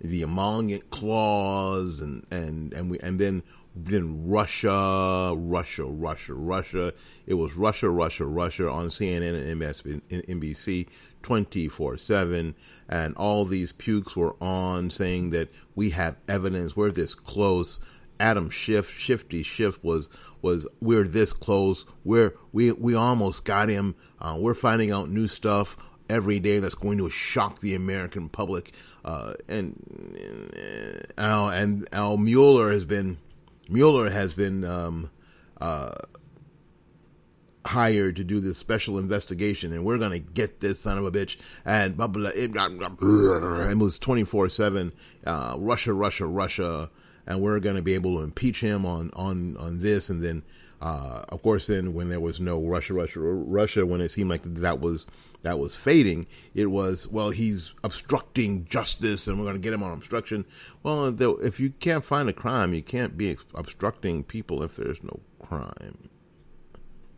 the 0.00 0.22
emolument 0.22 0.90
clause 0.90 2.00
and 2.00 2.26
and 2.30 2.72
and 2.72 2.90
we 2.90 2.98
and 3.00 3.18
then 3.18 3.42
then 3.74 4.26
Russia, 4.26 5.32
Russia, 5.36 5.84
Russia, 5.84 6.34
Russia. 6.34 6.92
It 7.26 7.34
was 7.34 7.54
Russia, 7.54 7.88
Russia, 7.88 8.26
Russia 8.26 8.68
on 8.68 8.88
CNN 8.88 9.48
and 9.48 10.08
NBC 10.10 10.88
24 11.22 11.96
7. 11.98 12.54
And 12.88 13.16
all 13.16 13.44
these 13.44 13.72
pukes 13.72 14.16
were 14.16 14.34
on 14.42 14.90
saying 14.90 15.30
that 15.30 15.48
we 15.74 15.90
have 15.90 16.16
evidence. 16.28 16.76
We're 16.76 16.90
this 16.90 17.14
close. 17.14 17.78
Adam 18.18 18.50
Schiff, 18.50 18.90
Shifty 18.90 19.42
Schiff 19.42 19.82
was 19.82 20.08
was 20.42 20.66
we're 20.80 21.04
this 21.04 21.32
close. 21.32 21.86
We're 22.04 22.34
we 22.52 22.72
we 22.72 22.94
almost 22.94 23.44
got 23.44 23.68
him. 23.68 23.94
Uh, 24.20 24.36
we're 24.38 24.54
finding 24.54 24.90
out 24.90 25.08
new 25.08 25.28
stuff 25.28 25.76
every 26.10 26.40
day 26.40 26.58
that's 26.58 26.74
going 26.74 26.98
to 26.98 27.08
shock 27.08 27.60
the 27.60 27.74
American 27.74 28.28
public. 28.28 28.72
Uh, 29.04 29.34
and 29.48 29.74
and 30.52 31.06
Al, 31.16 31.48
and 31.48 31.88
Al 31.92 32.16
Mueller 32.18 32.70
has 32.72 32.84
been 32.84 33.18
Mueller 33.70 34.10
has 34.10 34.34
been 34.34 34.64
um, 34.64 35.10
uh, 35.60 35.92
hired 37.64 38.16
to 38.16 38.24
do 38.24 38.40
this 38.40 38.58
special 38.58 38.98
investigation, 38.98 39.72
and 39.72 39.84
we're 39.84 39.98
going 39.98 40.12
to 40.12 40.18
get 40.18 40.60
this 40.60 40.80
son 40.80 40.98
of 40.98 41.04
a 41.06 41.10
bitch. 41.10 41.38
And 41.64 41.96
blah, 41.96 42.08
blah, 42.08 42.30
it, 42.34 42.50
it 43.70 43.78
was 43.78 43.98
twenty 43.98 44.24
four 44.24 44.48
seven. 44.48 44.92
Uh, 45.24 45.54
Russia, 45.58 45.92
Russia, 45.94 46.26
Russia. 46.26 46.90
and 47.26 47.40
we're 47.40 47.60
going 47.60 47.76
to 47.76 47.82
be 47.82 47.94
able 47.94 48.16
to 48.16 48.22
impeach 48.24 48.60
him 48.60 48.84
on 48.84 49.10
on 49.14 49.56
on 49.56 49.78
this, 49.78 50.10
and 50.10 50.22
then 50.22 50.42
uh, 50.80 51.22
of 51.28 51.42
course, 51.42 51.66
then 51.66 51.92
when 51.92 52.08
there 52.08 52.20
was 52.20 52.40
no 52.40 52.60
Russia, 52.60 52.94
Russia, 52.94 53.20
Russia, 53.20 53.84
when 53.84 54.00
it 54.00 54.10
seemed 54.10 54.30
like 54.30 54.42
that 54.44 54.80
was 54.80 55.06
that 55.42 55.58
was 55.58 55.74
fading, 55.74 56.26
it 56.54 56.66
was 56.66 57.06
well, 57.06 57.30
he's 57.30 57.74
obstructing 57.84 58.64
justice, 58.64 59.26
and 59.26 59.38
we're 59.38 59.44
going 59.44 59.56
to 59.56 59.60
get 59.60 59.74
him 59.74 59.82
on 59.82 59.92
obstruction. 59.92 60.46
Well, 60.82 61.14
if 61.42 61.60
you 61.60 61.70
can't 61.70 62.04
find 62.04 62.28
a 62.28 62.32
crime, 62.32 62.72
you 62.72 62.82
can't 62.82 63.16
be 63.16 63.36
obstructing 63.54 64.24
people 64.24 64.62
if 64.62 64.76
there's 64.76 65.02
no 65.02 65.20
crime. 65.38 66.08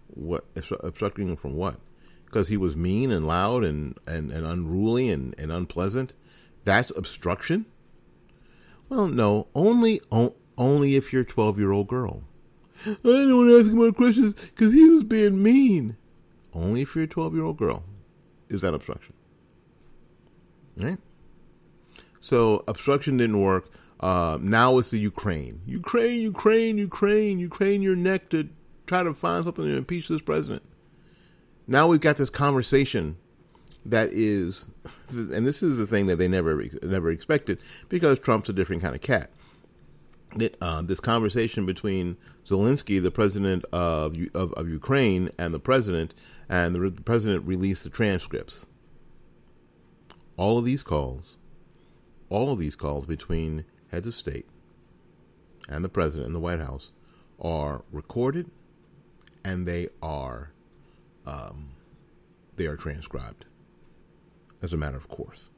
What 0.08 0.44
obstructing 0.80 1.28
him 1.28 1.36
from 1.36 1.54
what? 1.54 1.76
Because 2.26 2.48
he 2.48 2.56
was 2.56 2.76
mean 2.76 3.12
and 3.12 3.26
loud 3.26 3.62
and, 3.62 3.96
and, 4.06 4.32
and 4.32 4.44
unruly 4.44 5.08
and, 5.08 5.34
and 5.38 5.52
unpleasant. 5.52 6.14
That's 6.64 6.90
obstruction. 6.96 7.66
Well, 8.88 9.06
no, 9.06 9.48
only 9.54 10.00
only 10.58 10.96
if 10.96 11.12
you're 11.12 11.22
a 11.22 11.26
twelve 11.26 11.58
year 11.58 11.72
old 11.72 11.86
girl. 11.86 12.22
I 12.86 12.96
didn't 13.02 13.36
want 13.36 13.50
to 13.50 13.58
ask 13.58 13.70
him 13.70 13.76
more 13.76 13.92
questions 13.92 14.34
because 14.34 14.72
he 14.72 14.88
was 14.88 15.04
being 15.04 15.42
mean. 15.42 15.96
Only 16.54 16.84
for 16.84 16.98
you're 16.98 17.04
a 17.04 17.08
12 17.08 17.34
year 17.34 17.44
old 17.44 17.56
girl 17.56 17.84
is 18.48 18.62
that 18.62 18.74
obstruction. 18.74 19.14
Right? 20.76 20.98
So 22.20 22.64
obstruction 22.68 23.16
didn't 23.16 23.40
work. 23.40 23.70
Uh, 24.00 24.38
now 24.40 24.78
it's 24.78 24.90
the 24.90 24.98
Ukraine. 24.98 25.60
Ukraine, 25.66 26.20
Ukraine, 26.20 26.76
Ukraine, 26.76 27.38
Ukraine 27.38 27.82
your 27.82 27.96
neck 27.96 28.30
to 28.30 28.48
try 28.86 29.02
to 29.02 29.14
find 29.14 29.44
something 29.44 29.64
to 29.64 29.76
impeach 29.76 30.08
this 30.08 30.22
president. 30.22 30.62
Now 31.66 31.86
we've 31.86 32.00
got 32.00 32.16
this 32.16 32.30
conversation 32.30 33.16
that 33.86 34.10
is, 34.12 34.66
and 35.10 35.46
this 35.46 35.62
is 35.62 35.78
the 35.78 35.86
thing 35.86 36.06
that 36.06 36.16
they 36.16 36.28
never 36.28 36.64
never 36.82 37.10
expected 37.10 37.58
because 37.88 38.18
Trump's 38.18 38.48
a 38.48 38.52
different 38.52 38.82
kind 38.82 38.94
of 38.94 39.00
cat 39.00 39.30
uh, 40.60 40.82
this 40.82 41.00
conversation 41.00 41.66
between 41.66 42.16
Zelensky, 42.46 43.02
the 43.02 43.10
president 43.10 43.64
of, 43.72 44.16
of, 44.34 44.52
of 44.54 44.68
Ukraine, 44.68 45.30
and 45.38 45.52
the 45.52 45.60
president, 45.60 46.14
and 46.48 46.74
the 46.74 46.80
re- 46.80 46.90
president 46.90 47.46
released 47.46 47.84
the 47.84 47.90
transcripts. 47.90 48.66
All 50.36 50.58
of 50.58 50.64
these 50.64 50.82
calls, 50.82 51.36
all 52.30 52.50
of 52.50 52.58
these 52.58 52.74
calls 52.74 53.06
between 53.06 53.64
heads 53.90 54.06
of 54.06 54.14
state 54.14 54.46
and 55.68 55.84
the 55.84 55.88
president 55.88 56.26
and 56.26 56.34
the 56.34 56.40
White 56.40 56.60
House 56.60 56.92
are 57.40 57.82
recorded, 57.92 58.50
and 59.44 59.66
they 59.66 59.88
are 60.02 60.52
um, 61.26 61.70
they 62.56 62.66
are 62.66 62.76
transcribed 62.76 63.44
as 64.62 64.72
a 64.72 64.76
matter 64.76 64.96
of 64.96 65.08
course. 65.08 65.50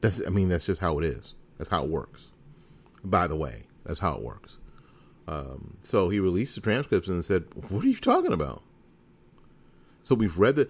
That's 0.00 0.20
I 0.26 0.30
mean 0.30 0.48
that's 0.48 0.66
just 0.66 0.80
how 0.80 0.98
it 0.98 1.04
is. 1.04 1.34
That's 1.58 1.70
how 1.70 1.84
it 1.84 1.90
works 1.90 2.28
by 3.10 3.26
the 3.26 3.36
way. 3.36 3.64
That's 3.84 4.00
how 4.00 4.16
it 4.16 4.22
works. 4.22 4.58
Um, 5.28 5.78
so 5.82 6.08
he 6.08 6.20
released 6.20 6.54
the 6.54 6.60
transcripts 6.60 7.08
and 7.08 7.24
said, 7.24 7.44
"What 7.68 7.84
are 7.84 7.88
you 7.88 7.96
talking 7.96 8.32
about?" 8.32 8.62
So 10.02 10.14
we've 10.14 10.38
read 10.38 10.56
the 10.56 10.68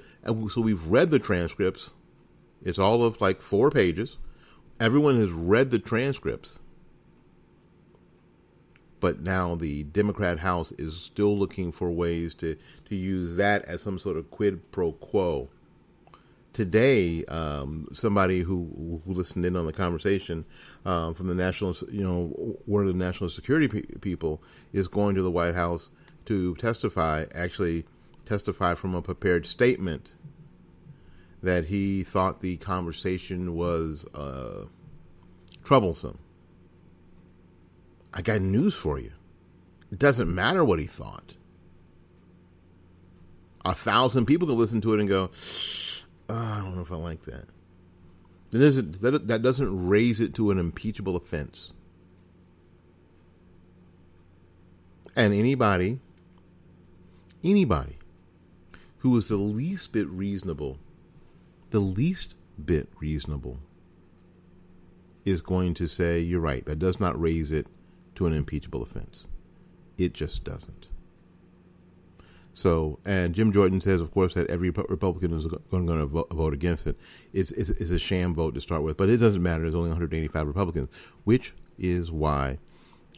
so 0.50 0.60
we've 0.60 0.86
read 0.86 1.10
the 1.10 1.18
transcripts. 1.18 1.92
It's 2.62 2.78
all 2.78 3.02
of 3.02 3.20
like 3.20 3.42
four 3.42 3.70
pages. 3.70 4.16
Everyone 4.80 5.18
has 5.18 5.30
read 5.30 5.70
the 5.70 5.78
transcripts. 5.78 6.58
But 8.98 9.20
now 9.20 9.54
the 9.54 9.84
Democrat 9.84 10.38
House 10.38 10.72
is 10.72 10.96
still 10.96 11.36
looking 11.38 11.70
for 11.70 11.90
ways 11.90 12.34
to, 12.34 12.56
to 12.88 12.96
use 12.96 13.36
that 13.36 13.64
as 13.66 13.82
some 13.82 13.98
sort 13.98 14.16
of 14.16 14.30
quid 14.30 14.72
pro 14.72 14.92
quo 14.92 15.50
today, 16.56 17.22
um, 17.26 17.86
somebody 17.92 18.40
who 18.40 19.02
who 19.04 19.12
listened 19.12 19.44
in 19.44 19.56
on 19.56 19.66
the 19.66 19.74
conversation 19.74 20.46
um, 20.86 21.12
from 21.12 21.26
the 21.26 21.34
national, 21.34 21.76
you 21.90 22.02
know, 22.02 22.28
one 22.64 22.80
of 22.80 22.88
the 22.88 22.94
national 22.94 23.28
security 23.28 23.68
pe- 23.68 23.98
people 24.00 24.42
is 24.72 24.88
going 24.88 25.14
to 25.16 25.22
the 25.22 25.30
White 25.30 25.54
House 25.54 25.90
to 26.24 26.54
testify. 26.54 27.26
Actually, 27.34 27.84
testify 28.24 28.72
from 28.72 28.94
a 28.94 29.02
prepared 29.02 29.46
statement 29.46 30.14
that 31.42 31.66
he 31.66 32.02
thought 32.02 32.40
the 32.40 32.56
conversation 32.56 33.54
was 33.54 34.06
uh, 34.14 34.64
troublesome. 35.62 36.18
I 38.14 38.22
got 38.22 38.40
news 38.40 38.74
for 38.74 38.98
you. 38.98 39.12
It 39.92 39.98
doesn't 39.98 40.34
matter 40.34 40.64
what 40.64 40.78
he 40.78 40.86
thought. 40.86 41.34
A 43.62 43.74
thousand 43.74 44.24
people 44.24 44.48
could 44.48 44.56
listen 44.56 44.80
to 44.80 44.94
it 44.94 45.00
and 45.00 45.08
go, 45.08 45.30
uh, 46.28 46.34
I 46.34 46.60
don't 46.60 46.76
know 46.76 46.82
if 46.82 46.92
I 46.92 46.96
like 46.96 47.24
that. 47.24 47.46
That 48.50 48.58
doesn't, 48.58 49.02
that, 49.02 49.28
that 49.28 49.42
doesn't 49.42 49.88
raise 49.88 50.20
it 50.20 50.34
to 50.34 50.50
an 50.50 50.58
impeachable 50.58 51.16
offense. 51.16 51.72
And 55.14 55.32
anybody, 55.32 55.98
anybody 57.42 57.98
who 58.98 59.16
is 59.16 59.28
the 59.28 59.36
least 59.36 59.92
bit 59.92 60.08
reasonable, 60.08 60.78
the 61.70 61.80
least 61.80 62.36
bit 62.62 62.88
reasonable, 63.00 63.58
is 65.24 65.40
going 65.40 65.74
to 65.74 65.86
say, 65.86 66.20
You're 66.20 66.40
right, 66.40 66.64
that 66.66 66.78
does 66.78 67.00
not 67.00 67.20
raise 67.20 67.50
it 67.50 67.66
to 68.16 68.26
an 68.26 68.32
impeachable 68.32 68.82
offense. 68.82 69.26
It 69.96 70.12
just 70.12 70.44
doesn't. 70.44 70.86
So, 72.56 72.98
and 73.04 73.34
Jim 73.34 73.52
Jordan 73.52 73.82
says, 73.82 74.00
of 74.00 74.10
course, 74.12 74.32
that 74.32 74.48
every 74.48 74.70
Republican 74.70 75.34
is 75.34 75.44
going 75.44 75.86
to 75.86 76.06
vote 76.06 76.54
against 76.54 76.86
it. 76.86 76.96
It's, 77.34 77.50
it's, 77.50 77.68
it's, 77.68 77.90
a 77.90 77.98
sham 77.98 78.34
vote 78.34 78.54
to 78.54 78.62
start 78.62 78.82
with, 78.82 78.96
but 78.96 79.10
it 79.10 79.18
doesn't 79.18 79.42
matter. 79.42 79.64
There's 79.64 79.74
only 79.74 79.90
185 79.90 80.46
Republicans, 80.46 80.88
which 81.24 81.52
is 81.78 82.10
why 82.10 82.56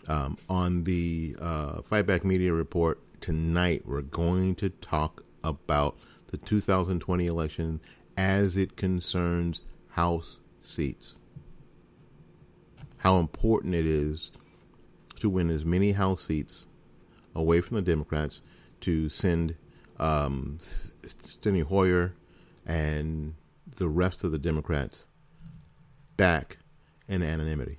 um, 0.08 0.38
on 0.48 0.82
the 0.82 1.36
uh, 1.40 1.82
Fight 1.82 2.04
Back 2.04 2.24
Media 2.24 2.52
Report 2.52 3.00
tonight, 3.20 3.82
we're 3.86 4.02
going 4.02 4.56
to 4.56 4.70
talk 4.70 5.22
about 5.44 5.96
the 6.32 6.38
2020 6.38 7.24
election 7.24 7.80
as 8.16 8.56
it 8.56 8.76
concerns 8.76 9.60
House 9.90 10.40
seats. 10.60 11.14
How 12.96 13.18
important 13.18 13.76
it 13.76 13.86
is 13.86 14.32
to 15.20 15.30
win 15.30 15.48
as 15.48 15.64
many 15.64 15.92
House 15.92 16.26
seats 16.26 16.66
away 17.36 17.60
from 17.60 17.76
the 17.76 17.82
Democrats 17.82 18.42
to 18.82 19.08
send 19.08 19.54
um, 19.98 20.58
Steny 20.60 21.62
Hoyer 21.62 22.14
and 22.66 23.34
the 23.76 23.88
rest 23.88 24.24
of 24.24 24.32
the 24.32 24.38
Democrats 24.38 25.06
back 26.16 26.58
in 27.08 27.22
anonymity. 27.22 27.78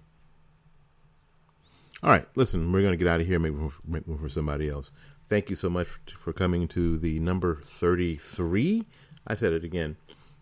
All 2.01 2.09
right, 2.09 2.25
listen, 2.35 2.71
we're 2.71 2.81
going 2.81 2.93
to 2.93 2.97
get 2.97 3.07
out 3.07 3.19
of 3.19 3.27
here, 3.27 3.39
make 3.39 3.51
room, 3.51 3.73
room 3.85 4.17
for 4.17 4.29
somebody 4.29 4.69
else. 4.69 4.91
Thank 5.29 5.49
you 5.49 5.55
so 5.55 5.69
much 5.69 5.87
for 6.17 6.31
coming 6.31 6.67
to 6.69 6.97
the 6.97 7.19
number 7.19 7.59
33. 7.63 8.85
I 9.27 9.35
said 9.35 9.53
it 9.53 9.63
again. 9.63 9.97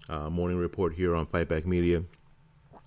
Uh, 0.08 0.30
morning 0.30 0.58
report 0.58 0.94
here 0.94 1.16
on 1.16 1.26
Fightback 1.26 1.66
Media. 1.66 2.04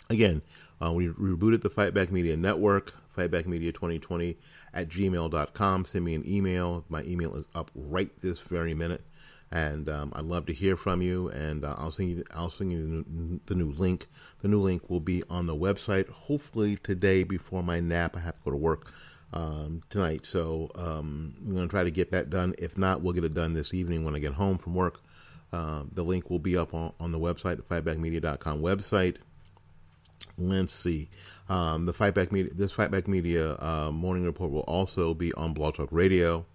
Again, 0.09 0.41
uh, 0.83 0.93
we 0.93 1.09
rebooted 1.09 1.63
the 1.63 1.69
Fightback 1.69 2.11
Media 2.11 2.37
Network, 2.37 2.95
Fightback 3.17 3.47
Media 3.47 3.73
2020 3.73 4.39
at 4.75 4.89
gmail.com. 4.89 5.85
Send 5.85 6.05
me 6.05 6.15
an 6.15 6.29
email. 6.29 6.85
My 6.89 7.03
email 7.03 7.35
is 7.35 7.45
up 7.55 7.71
right 7.75 8.11
this 8.21 8.41
very 8.41 8.75
minute. 8.75 9.05
And 9.53 9.89
um, 9.89 10.13
I'd 10.15 10.27
love 10.27 10.47
to 10.47 10.53
hear 10.53 10.77
from 10.77 11.03
you. 11.03 11.29
And 11.31 11.65
uh, 11.65 11.75
I'll 11.77 11.91
send 11.91 12.11
you, 12.11 12.25
I'll 12.33 12.51
send 12.51 12.73
you 12.73 12.79
the 12.79 13.11
new, 13.11 13.41
the 13.47 13.55
new 13.55 13.73
link. 13.73 14.07
The 14.43 14.49
new 14.49 14.61
link 14.61 14.89
will 14.89 15.01
be 15.01 15.23
on 15.29 15.47
the 15.47 15.57
website. 15.57 16.09
Hopefully 16.09 16.77
today 16.77 17.25
before 17.25 17.63
my 17.63 17.81
nap. 17.81 18.17
I 18.17 18.21
have 18.21 18.37
to 18.37 18.41
go 18.45 18.51
to 18.53 18.57
work 18.57 18.93
um, 19.33 19.83
tonight, 19.91 20.27
so 20.27 20.71
um, 20.75 21.35
I'm 21.39 21.55
going 21.55 21.69
to 21.69 21.71
try 21.71 21.85
to 21.85 21.91
get 21.91 22.11
that 22.11 22.31
done. 22.31 22.55
If 22.59 22.77
not, 22.77 23.03
we'll 23.03 23.13
get 23.13 23.25
it 23.25 23.35
done 23.35 23.55
this 23.55 23.75
evening 23.75 24.05
when 24.05 24.15
I 24.15 24.19
get 24.19 24.33
home 24.33 24.59
from 24.59 24.75
work. 24.75 25.01
Uh, 25.53 25.83
the 25.93 26.05
link 26.05 26.31
will 26.31 26.39
be 26.39 26.57
up 26.57 26.75
on, 26.75 26.93
on 27.01 27.13
the 27.13 27.19
website, 27.19 27.57
the 27.57 27.63
fightbackmedia.com 27.63 28.61
website. 28.61 29.17
Let's 30.39 30.75
see. 30.75 31.11
Um, 31.49 31.87
the 31.87 31.93
Fightback 31.93 32.33
Media, 32.33 32.53
this 32.55 32.73
Fightback 32.73 33.09
Media 33.09 33.57
uh, 33.59 33.91
morning 33.93 34.25
report 34.25 34.51
will 34.51 34.61
also 34.61 35.15
be 35.15 35.33
on 35.35 35.53
Blog 35.53 35.75
Talk 35.75 35.89
Radio, 35.91 36.47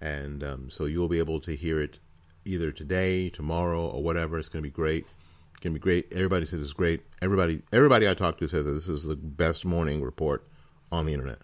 and 0.00 0.42
um, 0.42 0.70
so 0.70 0.86
you'll 0.86 1.08
be 1.08 1.18
able 1.18 1.40
to 1.40 1.54
hear 1.54 1.80
it 1.80 1.98
either 2.44 2.72
today, 2.72 3.28
tomorrow, 3.28 3.86
or 3.86 4.02
whatever. 4.02 4.38
It's 4.38 4.48
going 4.48 4.62
to 4.62 4.66
be 4.68 4.72
great. 4.72 5.06
It's 5.52 5.60
going 5.62 5.74
to 5.74 5.78
be 5.78 5.82
great. 5.82 6.10
Everybody 6.12 6.46
says 6.46 6.62
it's 6.62 6.72
great. 6.72 7.02
Everybody, 7.20 7.62
everybody 7.72 8.08
I 8.08 8.14
talk 8.14 8.38
to 8.38 8.48
says 8.48 8.64
that 8.64 8.72
this 8.72 8.88
is 8.88 9.02
the 9.02 9.16
best 9.16 9.64
morning 9.64 10.02
report 10.02 10.46
on 10.90 11.06
the 11.06 11.12
internet 11.12 11.38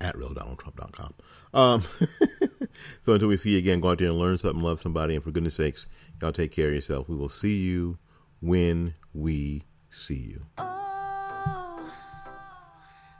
at 0.00 0.14
realdonaldtrump.com. 0.16 1.14
Um, 1.52 1.82
so 3.04 3.12
until 3.12 3.28
we 3.28 3.36
see 3.36 3.50
you 3.50 3.58
again, 3.58 3.80
go 3.80 3.90
out 3.90 3.98
there 3.98 4.08
and 4.08 4.18
learn 4.18 4.38
something, 4.38 4.62
love 4.62 4.80
somebody, 4.80 5.14
and 5.14 5.22
for 5.22 5.30
goodness 5.30 5.56
sakes, 5.56 5.86
y'all 6.20 6.32
take 6.32 6.52
care 6.52 6.68
of 6.68 6.74
yourself. 6.74 7.08
We 7.08 7.16
will 7.16 7.28
see 7.28 7.58
you 7.58 7.98
when 8.40 8.94
we 9.12 9.62
see 9.90 10.14
you. 10.14 10.42
Oh, 10.58 11.92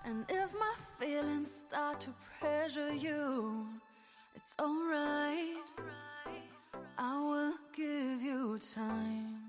and 0.05 0.25
if 0.29 0.53
my 0.55 0.75
feelings 0.99 1.51
start 1.51 2.01
to 2.01 2.11
pressure 2.41 2.93
you, 2.95 3.66
it's 4.35 4.55
alright. 4.61 5.71
I 6.99 7.18
will 7.21 7.55
give 7.77 8.23
you 8.23 8.59
time. 8.75 9.39